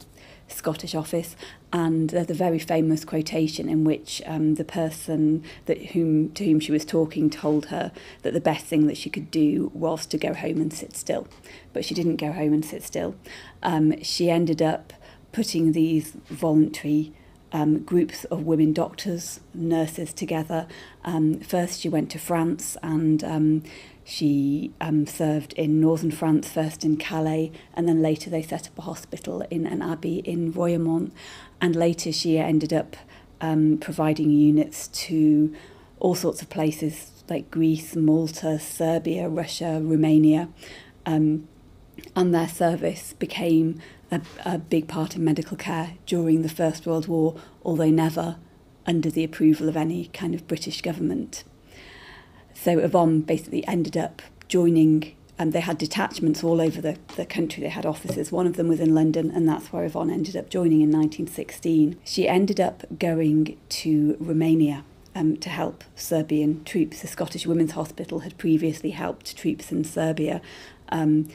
Scottish 0.48 0.94
office, 0.94 1.36
and 1.72 2.10
there's 2.10 2.30
a 2.30 2.34
very 2.34 2.58
famous 2.58 3.04
quotation 3.04 3.68
in 3.68 3.84
which 3.84 4.22
um, 4.26 4.54
the 4.54 4.64
person 4.64 5.42
that 5.66 5.78
whom 5.86 6.30
to 6.32 6.44
whom 6.44 6.60
she 6.60 6.72
was 6.72 6.84
talking 6.84 7.30
told 7.30 7.66
her 7.66 7.92
that 8.22 8.32
the 8.32 8.40
best 8.40 8.66
thing 8.66 8.86
that 8.86 8.96
she 8.96 9.10
could 9.10 9.30
do 9.30 9.70
was 9.74 10.06
to 10.06 10.18
go 10.18 10.34
home 10.34 10.60
and 10.60 10.72
sit 10.72 10.96
still, 10.96 11.26
but 11.72 11.84
she 11.84 11.94
didn't 11.94 12.16
go 12.16 12.32
home 12.32 12.52
and 12.52 12.64
sit 12.64 12.82
still. 12.82 13.16
Um, 13.62 14.02
she 14.02 14.30
ended 14.30 14.62
up 14.62 14.92
putting 15.32 15.72
these 15.72 16.12
voluntary 16.30 17.12
um, 17.52 17.80
groups 17.80 18.24
of 18.24 18.44
women 18.44 18.72
doctors, 18.72 19.40
nurses 19.54 20.12
together. 20.12 20.66
Um, 21.04 21.40
first, 21.40 21.80
she 21.80 21.88
went 21.88 22.10
to 22.10 22.18
France 22.18 22.76
and 22.82 23.22
um, 23.24 23.62
She 24.08 24.72
um, 24.80 25.04
served 25.04 25.52
in 25.54 25.80
northern 25.80 26.12
France, 26.12 26.48
first 26.48 26.84
in 26.84 26.96
Calais, 26.96 27.50
and 27.74 27.88
then 27.88 28.00
later 28.00 28.30
they 28.30 28.40
set 28.40 28.68
up 28.68 28.78
a 28.78 28.82
hospital 28.82 29.44
in 29.50 29.66
an 29.66 29.82
abbey 29.82 30.18
in 30.18 30.52
Royaumont. 30.52 31.10
And 31.60 31.74
later 31.74 32.12
she 32.12 32.38
ended 32.38 32.72
up 32.72 32.94
um, 33.40 33.78
providing 33.78 34.30
units 34.30 34.86
to 35.06 35.52
all 35.98 36.14
sorts 36.14 36.40
of 36.40 36.48
places 36.48 37.24
like 37.28 37.50
Greece, 37.50 37.96
Malta, 37.96 38.60
Serbia, 38.60 39.28
Russia, 39.28 39.80
Romania. 39.82 40.50
Um, 41.04 41.48
and 42.14 42.32
their 42.32 42.48
service 42.48 43.12
became 43.14 43.80
a, 44.12 44.20
a 44.44 44.58
big 44.58 44.86
part 44.86 45.16
of 45.16 45.20
medical 45.20 45.56
care 45.56 45.94
during 46.06 46.42
the 46.42 46.48
First 46.48 46.86
World 46.86 47.08
War, 47.08 47.34
although 47.64 47.90
never 47.90 48.36
under 48.86 49.10
the 49.10 49.24
approval 49.24 49.68
of 49.68 49.76
any 49.76 50.06
kind 50.06 50.32
of 50.32 50.46
British 50.46 50.80
government. 50.80 51.42
So 52.56 52.78
Yvonne 52.78 53.20
basically 53.20 53.66
ended 53.68 53.96
up 53.96 54.22
joining, 54.48 55.14
and 55.38 55.52
they 55.52 55.60
had 55.60 55.78
detachments 55.78 56.42
all 56.42 56.60
over 56.60 56.80
the, 56.80 56.96
the 57.14 57.26
country. 57.26 57.62
They 57.62 57.68
had 57.68 57.86
offices. 57.86 58.32
One 58.32 58.46
of 58.46 58.56
them 58.56 58.66
was 58.66 58.80
in 58.80 58.94
London, 58.94 59.30
and 59.30 59.46
that's 59.48 59.72
where 59.72 59.84
Yvonne 59.84 60.10
ended 60.10 60.36
up 60.36 60.48
joining 60.48 60.80
in 60.80 60.90
1916. 60.90 61.96
She 62.04 62.26
ended 62.26 62.58
up 62.58 62.84
going 62.98 63.56
to 63.68 64.16
Romania 64.18 64.84
um, 65.14 65.36
to 65.36 65.50
help 65.50 65.84
Serbian 65.94 66.64
troops. 66.64 67.02
The 67.02 67.08
Scottish 67.08 67.46
Women's 67.46 67.72
Hospital 67.72 68.20
had 68.20 68.36
previously 68.38 68.90
helped 68.90 69.36
troops 69.36 69.70
in 69.70 69.84
Serbia. 69.84 70.40
Um, 70.88 71.28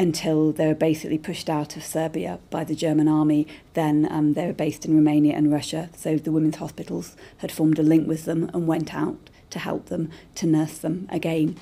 until 0.00 0.50
they 0.50 0.66
were 0.66 0.74
basically 0.74 1.18
pushed 1.18 1.48
out 1.48 1.76
of 1.76 1.84
Serbia 1.84 2.40
by 2.50 2.64
the 2.64 2.74
German 2.74 3.06
army. 3.06 3.46
Then 3.74 4.08
um, 4.10 4.32
they 4.32 4.46
were 4.46 4.52
based 4.52 4.84
in 4.84 4.96
Romania 4.96 5.36
and 5.36 5.52
Russia, 5.52 5.90
so 5.96 6.16
the 6.16 6.32
women's 6.32 6.56
hospitals 6.56 7.16
had 7.36 7.52
formed 7.52 7.78
a 7.78 7.84
link 7.84 8.08
with 8.08 8.24
them 8.24 8.50
and 8.52 8.66
went 8.66 8.92
out 8.92 9.30
to 9.52 9.58
help 9.58 9.86
them 9.86 10.10
to 10.34 10.46
nurse 10.46 10.78
them 10.78 11.06
again. 11.10 11.56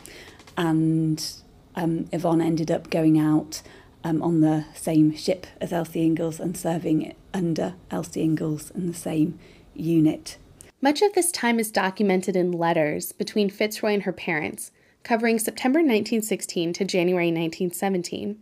And 0.57 1.24
um, 1.76 2.09
Yvonne 2.12 2.40
ended 2.40 2.70
up 2.70 2.90
going 2.90 3.18
out 3.18 3.62
um, 4.03 4.22
on 4.22 4.40
the 4.40 4.64
same 4.74 5.14
ship 5.14 5.46
as 5.61 5.72
Elsie 5.72 6.05
Inglis 6.05 6.40
and 6.40 6.57
serving 6.57 7.14
under 7.35 7.74
Elsie 7.90 8.22
Inglis 8.22 8.70
in 8.70 8.87
the 8.87 8.94
same 8.94 9.38
unit. 9.74 10.38
Much 10.83 11.03
of 11.03 11.12
this 11.12 11.31
time 11.31 11.61
is 11.61 11.70
documented 11.70 12.35
in 12.35 12.53
letters 12.53 13.12
between 13.12 13.50
Fitzroy 13.50 13.92
and 13.92 14.05
her 14.05 14.12
parents, 14.12 14.70
covering 15.03 15.38
September 15.38 15.81
1916 15.81 16.72
to 16.72 16.85
January 16.85 17.26
1917. 17.26 18.38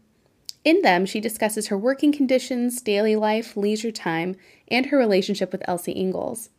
In 0.64 0.82
them, 0.82 1.06
she 1.06 1.20
discusses 1.20 1.68
her 1.68 1.78
working 1.78 2.12
conditions, 2.12 2.80
daily 2.80 3.16
life, 3.16 3.56
leisure 3.56 3.90
time, 3.90 4.36
and 4.68 4.86
her 4.86 4.98
relationship 4.98 5.50
with 5.50 5.62
Elsie 5.66 5.92
Inglis. 5.92 6.50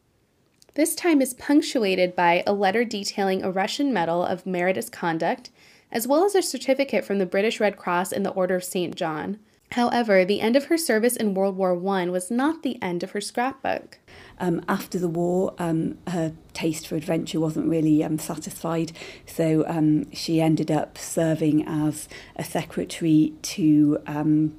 This 0.75 0.93
time 0.93 1.21
is 1.21 1.33
punctuated 1.33 2.15
by 2.15 2.43
a 2.45 2.53
letter 2.53 2.83
detailing 2.83 3.43
a 3.43 3.51
Russian 3.51 3.91
Medal 3.91 4.23
of 4.23 4.45
Meritorious 4.45 4.89
Conduct, 4.89 5.49
as 5.91 6.07
well 6.07 6.23
as 6.23 6.35
a 6.35 6.43
certificate 6.43 7.03
from 7.03 7.17
the 7.17 7.25
British 7.25 7.59
Red 7.59 7.75
Cross 7.75 8.11
and 8.11 8.25
the 8.25 8.31
Order 8.31 8.55
of 8.55 8.63
St. 8.63 8.95
John. 8.95 9.39
However, 9.73 10.25
the 10.25 10.41
end 10.41 10.55
of 10.55 10.65
her 10.65 10.77
service 10.77 11.15
in 11.15 11.33
World 11.33 11.55
War 11.55 11.73
I 11.89 12.05
was 12.09 12.31
not 12.31 12.63
the 12.63 12.81
end 12.81 13.03
of 13.03 13.11
her 13.11 13.21
scrapbook. 13.21 13.99
Um, 14.39 14.63
after 14.67 14.97
the 14.97 15.07
war, 15.07 15.53
um, 15.59 15.97
her 16.07 16.33
taste 16.53 16.87
for 16.87 16.95
adventure 16.95 17.39
wasn't 17.39 17.67
really 17.69 18.03
um, 18.03 18.17
satisfied, 18.17 18.91
so 19.25 19.65
um, 19.67 20.11
she 20.11 20.41
ended 20.41 20.71
up 20.71 20.97
serving 20.97 21.67
as 21.67 22.07
a 22.35 22.43
secretary 22.43 23.33
to 23.43 23.99
um, 24.07 24.55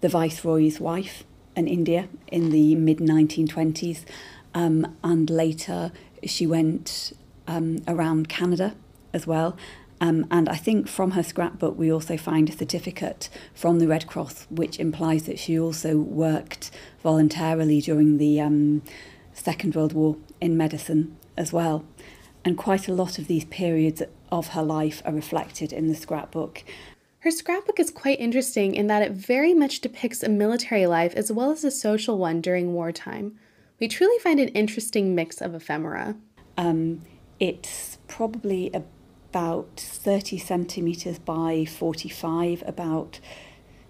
the 0.00 0.08
Viceroy's 0.08 0.80
wife 0.80 1.24
in 1.56 1.66
India 1.66 2.08
in 2.28 2.50
the 2.50 2.74
mid 2.74 2.98
1920s, 2.98 4.04
um, 4.54 4.96
and 5.02 5.28
later 5.30 5.92
she 6.24 6.46
went 6.46 7.12
around 7.88 8.28
Canada 8.28 8.74
as 9.12 9.26
well. 9.26 9.56
Um, 10.00 10.26
and 10.30 10.48
I 10.48 10.56
think 10.56 10.88
from 10.88 11.10
her 11.12 11.22
scrapbook, 11.22 11.76
we 11.76 11.92
also 11.92 12.16
find 12.16 12.48
a 12.48 12.52
certificate 12.52 13.28
from 13.54 13.78
the 13.78 13.88
Red 13.88 14.06
Cross, 14.06 14.46
which 14.48 14.80
implies 14.80 15.24
that 15.24 15.38
she 15.38 15.58
also 15.58 15.98
worked 15.98 16.70
voluntarily 17.02 17.80
during 17.82 18.16
the 18.16 18.40
um, 18.40 18.82
Second 19.34 19.74
World 19.74 19.92
War 19.92 20.16
in 20.40 20.56
medicine 20.56 21.16
as 21.36 21.52
well. 21.52 21.84
And 22.44 22.56
quite 22.56 22.88
a 22.88 22.94
lot 22.94 23.18
of 23.18 23.26
these 23.26 23.44
periods 23.44 24.02
of 24.32 24.48
her 24.48 24.62
life 24.62 25.02
are 25.04 25.12
reflected 25.12 25.70
in 25.70 25.88
the 25.88 25.94
scrapbook. 25.94 26.64
Her 27.18 27.30
scrapbook 27.30 27.78
is 27.78 27.90
quite 27.90 28.18
interesting 28.18 28.74
in 28.74 28.86
that 28.86 29.02
it 29.02 29.12
very 29.12 29.52
much 29.52 29.82
depicts 29.82 30.22
a 30.22 30.30
military 30.30 30.86
life 30.86 31.12
as 31.14 31.30
well 31.30 31.50
as 31.50 31.64
a 31.64 31.70
social 31.70 32.16
one 32.16 32.40
during 32.40 32.72
wartime. 32.72 33.38
We 33.80 33.88
truly 33.88 34.18
find 34.18 34.38
an 34.38 34.48
interesting 34.48 35.14
mix 35.14 35.40
of 35.40 35.54
ephemera. 35.54 36.14
Um, 36.58 37.00
it's 37.38 37.96
probably 38.08 38.70
about 38.74 39.70
30 39.78 40.36
centimetres 40.36 41.18
by 41.18 41.64
45, 41.64 42.62
about 42.66 43.20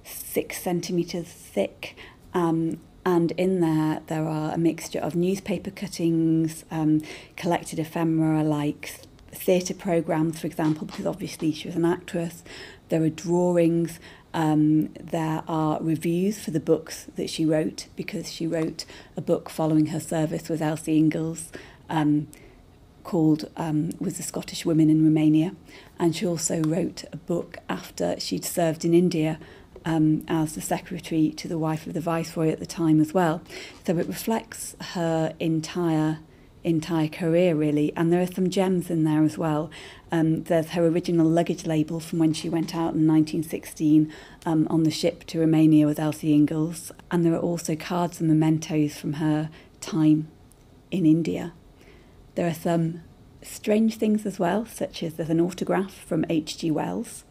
six 0.05 0.62
centimetres 0.62 1.26
thick. 1.26 1.96
Um, 2.33 2.79
and 3.05 3.33
in 3.33 3.61
there, 3.61 4.03
there 4.07 4.29
are 4.29 4.55
a 4.55 4.59
mixture 4.59 5.00
of 5.00 5.16
newspaper 5.16 5.72
cuttings, 5.72 6.64
um, 6.70 7.03
collected 7.35 7.81
ephemera 7.81 8.44
like 8.44 8.92
theatre 9.33 9.74
programmes, 9.74 10.38
for 10.38 10.46
example, 10.46 10.87
because 10.87 11.07
obviously 11.07 11.50
she 11.50 11.66
was 11.66 11.74
an 11.74 11.85
actress. 11.85 12.44
There 12.90 13.03
are 13.03 13.11
drawings. 13.11 13.98
Um, 14.32 14.92
there 15.00 15.42
are 15.48 15.78
reviews 15.80 16.38
for 16.38 16.50
the 16.50 16.60
books 16.60 17.06
that 17.16 17.28
she 17.28 17.44
wrote 17.44 17.86
because 17.96 18.30
she 18.30 18.46
wrote 18.46 18.84
a 19.16 19.20
book 19.20 19.50
following 19.50 19.86
her 19.86 20.00
service 20.00 20.48
with 20.48 20.62
Elsie 20.62 20.96
Ingalls 20.96 21.50
um, 21.88 22.28
called 23.02 23.50
um, 23.56 23.90
With 23.98 24.16
the 24.18 24.22
Scottish 24.22 24.64
Women 24.64 24.88
in 24.88 25.04
Romania. 25.04 25.54
And 25.98 26.14
she 26.14 26.26
also 26.26 26.62
wrote 26.62 27.04
a 27.12 27.16
book 27.16 27.58
after 27.68 28.18
she'd 28.20 28.44
served 28.44 28.84
in 28.84 28.94
India 28.94 29.38
um, 29.84 30.24
as 30.28 30.54
the 30.54 30.60
secretary 30.60 31.30
to 31.30 31.48
the 31.48 31.58
wife 31.58 31.86
of 31.86 31.94
the 31.94 32.00
viceroy 32.00 32.50
at 32.50 32.60
the 32.60 32.66
time 32.66 33.00
as 33.00 33.12
well. 33.12 33.42
So 33.86 33.96
it 33.98 34.06
reflects 34.06 34.76
her 34.80 35.34
entire 35.40 36.18
entire 36.64 37.08
career 37.08 37.54
really. 37.54 37.92
And 37.96 38.12
there 38.12 38.20
are 38.20 38.26
some 38.26 38.50
gems 38.50 38.90
in 38.90 39.04
there 39.04 39.22
as 39.22 39.38
well. 39.38 39.70
Um 40.12 40.44
there's 40.44 40.70
her 40.70 40.84
original 40.84 41.26
luggage 41.26 41.66
label 41.66 42.00
from 42.00 42.18
when 42.18 42.32
she 42.32 42.48
went 42.48 42.74
out 42.74 42.94
in 42.94 43.06
1916 43.06 44.12
um 44.44 44.66
on 44.70 44.82
the 44.82 44.90
ship 44.90 45.24
to 45.26 45.40
Romania 45.40 45.86
with 45.86 45.98
Elsie 45.98 46.34
Ingalls. 46.34 46.92
And 47.10 47.24
there 47.24 47.34
are 47.34 47.38
also 47.38 47.76
cards 47.76 48.20
and 48.20 48.28
mementos 48.28 48.96
from 48.96 49.14
her 49.14 49.50
time 49.80 50.28
in 50.90 51.06
India. 51.06 51.52
There 52.34 52.46
are 52.46 52.54
some 52.54 53.02
strange 53.42 53.96
things 53.96 54.26
as 54.26 54.38
well 54.38 54.66
such 54.66 55.02
as 55.02 55.14
there's 55.14 55.30
an 55.30 55.40
autograph 55.40 55.94
from 55.94 56.24
H.G. 56.28 56.70
Wells 56.70 57.24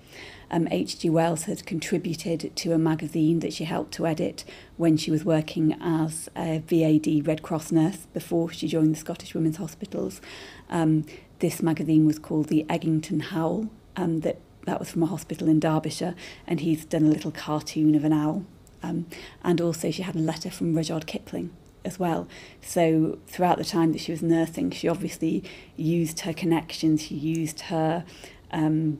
um, 0.52 0.68
H.G. 0.72 1.10
Wells 1.10 1.44
had 1.44 1.66
contributed 1.66 2.56
to 2.56 2.74
a 2.74 2.78
magazine 2.78 3.40
that 3.40 3.54
she 3.54 3.66
helped 3.66 3.94
to 3.94 4.08
edit 4.08 4.44
when 4.78 4.98
she 4.98 5.12
was 5.12 5.24
working 5.24 5.76
as 5.82 6.30
a 6.36 6.60
VAD 6.60 7.28
Red 7.28 7.42
Cross 7.42 7.72
nurse 7.72 8.08
before 8.14 8.52
she 8.52 8.68
joined 8.68 8.96
the 8.96 9.00
Scottish 9.00 9.34
Women's 9.34 9.58
Hospitals. 9.58 10.22
Um, 10.70 11.06
this 11.40 11.62
magazine 11.62 12.06
was 12.06 12.20
called 12.20 12.48
the 12.48 12.66
Eggington 12.70 13.22
Howl, 13.22 13.70
um, 13.96 14.22
that, 14.22 14.40
that 14.66 14.80
was 14.80 14.92
from 14.92 15.04
a 15.04 15.08
hospital 15.08 15.48
in 15.48 15.60
Derbyshire, 15.60 16.16
and 16.48 16.60
he's 16.60 16.86
done 16.86 17.04
a 17.04 17.10
little 17.10 17.32
cartoon 17.32 17.96
of 17.96 18.04
an 18.04 18.14
owl. 18.14 18.46
Um, 18.82 19.08
and 19.44 19.60
also 19.60 19.92
she 19.92 20.04
had 20.04 20.16
a 20.16 20.20
letter 20.20 20.50
from 20.50 20.74
Rudyard 20.74 21.06
Kipling 21.06 21.52
as 21.86 22.00
well. 22.00 22.28
So 22.62 23.20
throughout 23.28 23.58
the 23.58 23.66
time 23.66 23.92
that 23.92 24.02
she 24.02 24.12
was 24.12 24.22
nursing, 24.22 24.72
she 24.72 24.88
obviously 24.88 25.44
used 25.76 26.22
her 26.22 26.34
connections, 26.34 27.04
she 27.04 27.16
used 27.16 27.62
her 27.62 28.06
um, 28.52 29.00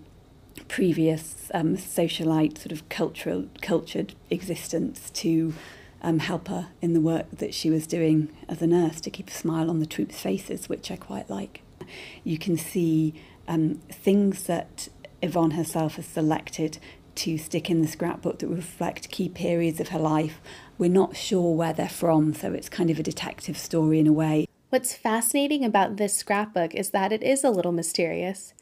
previous 0.70 1.52
um, 1.54 1.76
socialite 1.76 2.58
sort 2.58 2.72
of 2.72 2.88
cultural 2.88 3.48
cultured 3.62 4.16
existence 4.30 5.10
to 5.10 5.54
um, 6.02 6.20
help 6.20 6.48
her 6.48 6.70
in 6.82 6.94
the 6.94 7.02
work 7.02 7.26
that 7.34 7.54
she 7.54 7.70
was 7.70 7.86
doing 7.86 8.30
as 8.48 8.62
a 8.62 8.68
nurse 8.68 9.02
to 9.02 9.10
keep 9.10 9.28
a 9.28 9.34
smile 9.34 9.70
on 9.70 9.80
the 9.82 9.86
troops' 9.86 10.22
faces, 10.22 10.70
which 10.70 10.90
I 10.90 10.96
quite 10.96 11.30
like. 11.30 11.62
You 12.24 12.38
can 12.38 12.56
see 12.56 13.14
um, 13.48 13.82
things 13.92 14.44
that 14.44 14.88
Yvonne 15.22 15.52
herself 15.52 15.96
has 15.96 16.06
selected 16.06 16.78
to 17.16 17.38
stick 17.38 17.70
in 17.70 17.82
the 17.82 17.88
scrapbook 17.88 18.40
that 18.40 18.48
reflect 18.48 19.12
key 19.12 19.28
periods 19.28 19.82
of 19.82 19.90
her 19.90 20.00
life 20.00 20.40
we're 20.80 20.90
not 20.90 21.16
sure 21.16 21.54
where 21.54 21.74
they're 21.74 21.90
from, 21.90 22.34
so 22.34 22.54
it's 22.54 22.70
kind 22.70 22.90
of 22.90 22.98
a 22.98 23.04
detective 23.04 23.58
story 23.58 24.00
in 24.00 24.08
a 24.08 24.14
way. 24.14 24.48
What's 24.70 24.96
fascinating 24.96 25.66
about 25.66 25.98
this 25.98 26.16
scrapbook 26.16 26.74
is 26.74 26.92
that 26.92 27.12
it 27.12 27.22
is 27.22 27.44
a 27.44 27.50
little 27.50 27.74
mysterious. 27.74 28.54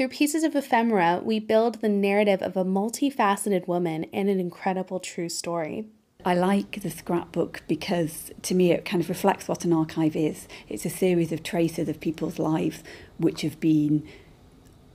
Through 0.00 0.08
pieces 0.08 0.44
of 0.44 0.56
ephemera, 0.56 1.20
we 1.22 1.40
build 1.40 1.82
the 1.82 1.88
narrative 1.90 2.40
of 2.40 2.56
a 2.56 2.64
multifaceted 2.64 3.68
woman 3.68 4.06
and 4.14 4.30
an 4.30 4.40
incredible 4.40 4.98
true 4.98 5.28
story. 5.28 5.88
I 6.24 6.34
like 6.34 6.80
the 6.80 6.88
scrapbook 6.88 7.60
because 7.68 8.30
to 8.40 8.54
me 8.54 8.72
it 8.72 8.86
kind 8.86 9.02
of 9.02 9.10
reflects 9.10 9.46
what 9.46 9.66
an 9.66 9.74
archive 9.74 10.16
is. 10.16 10.48
It's 10.70 10.86
a 10.86 10.88
series 10.88 11.32
of 11.32 11.42
traces 11.42 11.86
of 11.86 12.00
people's 12.00 12.38
lives 12.38 12.82
which 13.18 13.42
have 13.42 13.60
been 13.60 14.08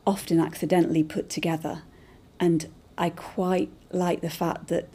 often 0.07 0.39
accidentally 0.39 1.03
put 1.03 1.29
together. 1.29 1.83
And 2.39 2.67
I 2.97 3.11
quite 3.11 3.69
like 3.91 4.21
the 4.21 4.31
fact 4.31 4.69
that 4.69 4.87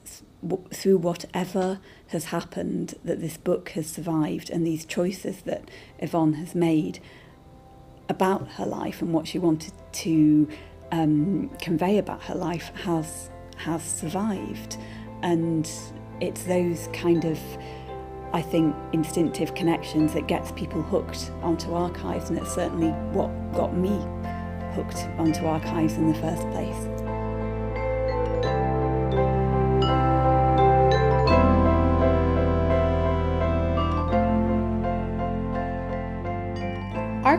through 0.73 0.99
whatever 0.99 1.79
has 2.09 2.25
happened 2.25 2.97
that 3.05 3.21
this 3.21 3.37
book 3.37 3.69
has 3.77 3.87
survived 3.87 4.51
and 4.51 4.67
these 4.67 4.85
choices 4.85 5.43
that 5.43 5.71
Yvonne 6.01 6.33
has 6.33 6.57
made 6.57 6.99
about 8.09 8.49
her 8.55 8.67
life 8.67 9.01
and 9.01 9.13
what 9.13 9.29
she 9.29 9.39
wanted 9.39 9.73
to 9.93 10.49
um, 10.93 11.51
convey 11.61 11.99
about 11.99 12.23
her 12.23 12.35
life 12.35 12.73
has 12.85 13.31
has 13.57 13.83
survived 13.83 14.79
and 15.23 15.71
it's 16.21 16.45
those 16.45 16.89
kind 16.93 17.25
of 17.25 17.39
I 18.33 18.43
think 18.43 18.75
instinctive 18.93 19.55
connections 19.55 20.15
that 20.15 20.29
gets 20.29 20.53
people 20.53 20.83
hooked 20.83 21.31
onto 21.43 21.75
archives 21.75 22.31
and 22.31 22.39
it's 22.39 22.55
certainly 22.55 22.91
what 23.13 23.29
got 23.53 23.77
me 23.77 23.99
hooked 24.75 25.09
onto 25.19 25.47
archives 25.47 25.95
in 25.95 26.07
the 26.07 26.15
first 26.15 26.49
place. 26.51 27.00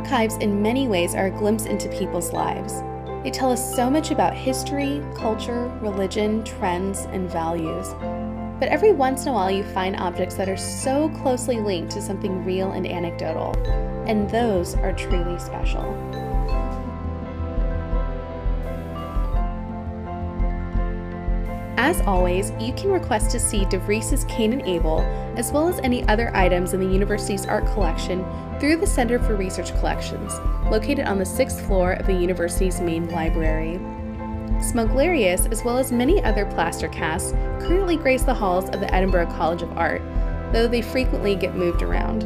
Archives, 0.01 0.37
in 0.37 0.63
many 0.63 0.87
ways, 0.87 1.13
are 1.13 1.27
a 1.27 1.29
glimpse 1.29 1.65
into 1.65 1.87
people's 1.89 2.33
lives. 2.33 2.81
They 3.23 3.29
tell 3.29 3.51
us 3.51 3.75
so 3.75 3.87
much 3.87 4.09
about 4.09 4.33
history, 4.33 4.99
culture, 5.15 5.67
religion, 5.79 6.43
trends, 6.43 7.01
and 7.11 7.29
values. 7.29 7.93
But 8.59 8.69
every 8.69 8.93
once 8.93 9.21
in 9.21 9.27
a 9.29 9.33
while, 9.33 9.51
you 9.51 9.63
find 9.63 9.95
objects 9.95 10.33
that 10.35 10.49
are 10.49 10.57
so 10.57 11.07
closely 11.21 11.59
linked 11.59 11.91
to 11.91 12.01
something 12.01 12.43
real 12.43 12.71
and 12.71 12.87
anecdotal, 12.87 13.55
and 14.07 14.27
those 14.27 14.73
are 14.73 14.91
truly 14.91 15.37
special. 15.37 15.83
As 21.91 21.99
always, 22.07 22.53
you 22.57 22.71
can 22.71 22.89
request 22.89 23.31
to 23.31 23.39
see 23.39 23.65
De 23.65 23.77
Vries' 23.77 24.23
Cain 24.29 24.53
and 24.53 24.61
Abel, 24.61 25.01
as 25.35 25.51
well 25.51 25.67
as 25.67 25.77
any 25.79 26.07
other 26.07 26.33
items 26.33 26.73
in 26.73 26.79
the 26.79 26.85
university's 26.85 27.45
art 27.45 27.65
collection 27.73 28.25
through 28.61 28.77
the 28.77 28.87
Center 28.87 29.19
for 29.19 29.35
Research 29.35 29.77
Collections, 29.77 30.33
located 30.71 31.05
on 31.05 31.19
the 31.19 31.25
sixth 31.25 31.59
floor 31.67 31.91
of 31.91 32.05
the 32.05 32.13
university's 32.13 32.79
main 32.79 33.09
library. 33.09 33.77
Smugglerius, 34.61 35.51
as 35.51 35.65
well 35.65 35.77
as 35.77 35.91
many 35.91 36.23
other 36.23 36.45
plaster 36.45 36.87
casts, 36.87 37.33
currently 37.59 37.97
grace 37.97 38.23
the 38.23 38.33
halls 38.33 38.69
of 38.69 38.79
the 38.79 38.95
Edinburgh 38.95 39.27
College 39.35 39.61
of 39.61 39.77
Art, 39.77 40.01
though 40.53 40.69
they 40.69 40.81
frequently 40.81 41.35
get 41.35 41.57
moved 41.57 41.81
around. 41.81 42.23